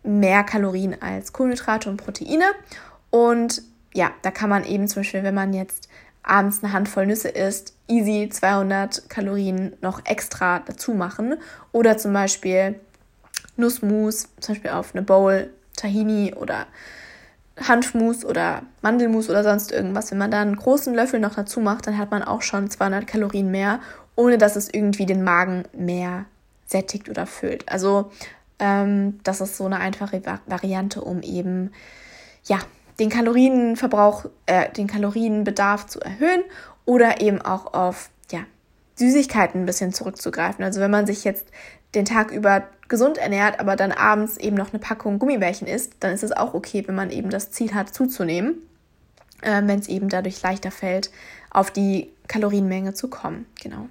[0.03, 2.46] mehr Kalorien als Kohlenhydrate und Proteine.
[3.11, 5.88] Und ja, da kann man eben zum Beispiel, wenn man jetzt
[6.22, 11.36] abends eine Handvoll Nüsse isst, easy 200 Kalorien noch extra dazu machen.
[11.72, 12.78] Oder zum Beispiel
[13.57, 16.66] Nussmus, zum Beispiel auf eine Bowl, Tahini oder
[17.61, 20.11] Hanfmus oder Mandelmus oder sonst irgendwas.
[20.11, 23.07] Wenn man da einen großen Löffel noch dazu macht, dann hat man auch schon 200
[23.07, 23.80] Kalorien mehr,
[24.16, 26.26] ohne dass es irgendwie den Magen mehr
[26.69, 27.69] sättigt oder füllt.
[27.69, 28.12] Also
[28.61, 31.73] ähm, das ist so eine einfache Variante, um eben
[32.45, 32.59] ja
[33.01, 36.43] den Kalorienverbrauch, äh, den Kalorienbedarf zu erhöhen
[36.85, 38.41] oder eben auch auf ja
[38.97, 40.64] Süßigkeiten ein bisschen zurückzugreifen.
[40.64, 41.47] Also wenn man sich jetzt
[41.95, 46.12] den Tag über gesund ernährt, aber dann abends eben noch eine Packung Gummibärchen isst, dann
[46.12, 48.62] ist es auch okay, wenn man eben das Ziel hat, zuzunehmen,
[49.43, 51.11] äh, wenn es eben dadurch leichter fällt,
[51.51, 53.47] auf die Kalorienmenge zu kommen.
[53.62, 53.89] Genau.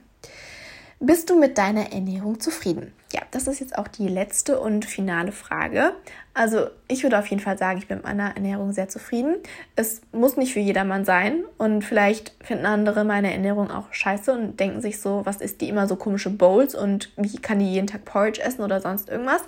[1.00, 2.92] Bist du mit deiner Ernährung zufrieden?
[3.14, 5.94] Ja, das ist jetzt auch die letzte und finale Frage.
[6.34, 9.36] Also ich würde auf jeden Fall sagen, ich bin mit meiner Ernährung sehr zufrieden.
[9.76, 14.60] Es muss nicht für jedermann sein und vielleicht finden andere meine Ernährung auch scheiße und
[14.60, 17.88] denken sich so, was ist die immer so komische Bowls und wie kann die jeden
[17.88, 19.44] Tag Porridge essen oder sonst irgendwas.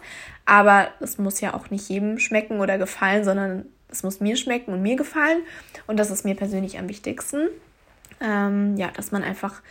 [0.46, 4.72] Aber es muss ja auch nicht jedem schmecken oder gefallen, sondern es muss mir schmecken
[4.72, 5.40] und mir gefallen
[5.88, 7.48] und das ist mir persönlich am wichtigsten.
[8.22, 9.62] Ähm, ja, dass man einfach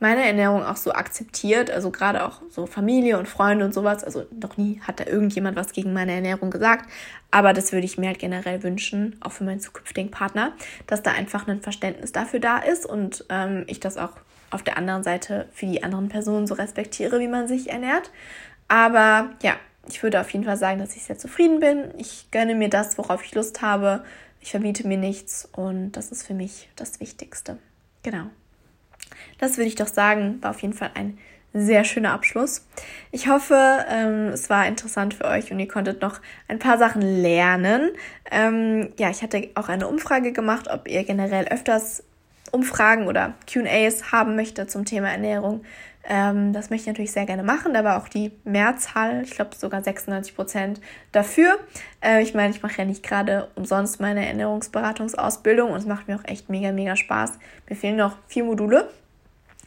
[0.00, 4.04] meine Ernährung auch so akzeptiert, also gerade auch so Familie und Freunde und sowas.
[4.04, 6.90] Also noch nie hat da irgendjemand was gegen meine Ernährung gesagt,
[7.30, 10.52] aber das würde ich mir halt generell wünschen, auch für meinen zukünftigen Partner,
[10.86, 14.12] dass da einfach ein Verständnis dafür da ist und ähm, ich das auch
[14.50, 18.10] auf der anderen Seite für die anderen Personen so respektiere, wie man sich ernährt.
[18.68, 19.56] Aber ja,
[19.88, 21.92] ich würde auf jeden Fall sagen, dass ich sehr zufrieden bin.
[21.98, 24.04] Ich gönne mir das, worauf ich Lust habe.
[24.40, 27.58] Ich verbiete mir nichts und das ist für mich das Wichtigste.
[28.02, 28.26] Genau.
[29.38, 31.18] Das würde ich doch sagen, war auf jeden Fall ein
[31.54, 32.66] sehr schöner Abschluss.
[33.12, 33.56] Ich hoffe,
[33.88, 37.90] ähm, es war interessant für euch und ihr konntet noch ein paar Sachen lernen.
[38.30, 42.02] Ähm, ja, ich hatte auch eine Umfrage gemacht, ob ihr generell öfters
[42.50, 45.64] Umfragen oder QAs haben möchtet zum Thema Ernährung.
[46.06, 47.72] Ähm, das möchte ich natürlich sehr gerne machen.
[47.72, 50.80] Da war auch die Mehrzahl, ich glaube sogar 96 Prozent
[51.12, 51.58] dafür.
[52.00, 56.16] Äh, ich meine, ich mache ja nicht gerade umsonst meine Ernährungsberatungsausbildung und es macht mir
[56.16, 57.38] auch echt mega, mega Spaß.
[57.68, 58.90] Mir fehlen noch vier Module.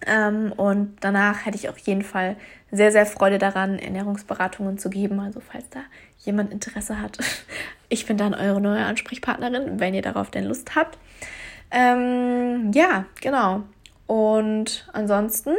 [0.06, 2.36] Ähm, und danach hätte ich auf jeden Fall
[2.72, 5.20] sehr, sehr Freude daran, Ernährungsberatungen zu geben.
[5.20, 5.80] Also falls da
[6.20, 7.18] jemand Interesse hat,
[7.90, 10.98] ich bin dann eure neue Ansprechpartnerin, wenn ihr darauf denn Lust habt.
[11.72, 13.64] Ähm, ja, genau.
[14.06, 15.54] Und ansonsten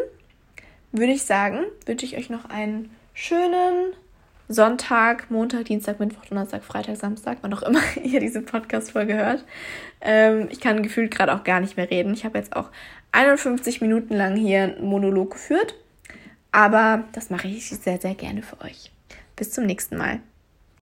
[0.92, 3.92] würde ich sagen, wünsche ich euch noch einen schönen
[4.50, 9.44] Sonntag, Montag, Dienstag, Mittwoch, Donnerstag, Freitag, Samstag, wann auch immer ihr diese Podcast-Folge hört.
[10.00, 12.14] Ähm, ich kann gefühlt gerade auch gar nicht mehr reden.
[12.14, 12.70] Ich habe jetzt auch
[13.12, 15.74] 51 Minuten lang hier einen Monolog geführt,
[16.52, 18.90] aber das mache ich sehr, sehr gerne für euch.
[19.36, 20.20] Bis zum nächsten Mal.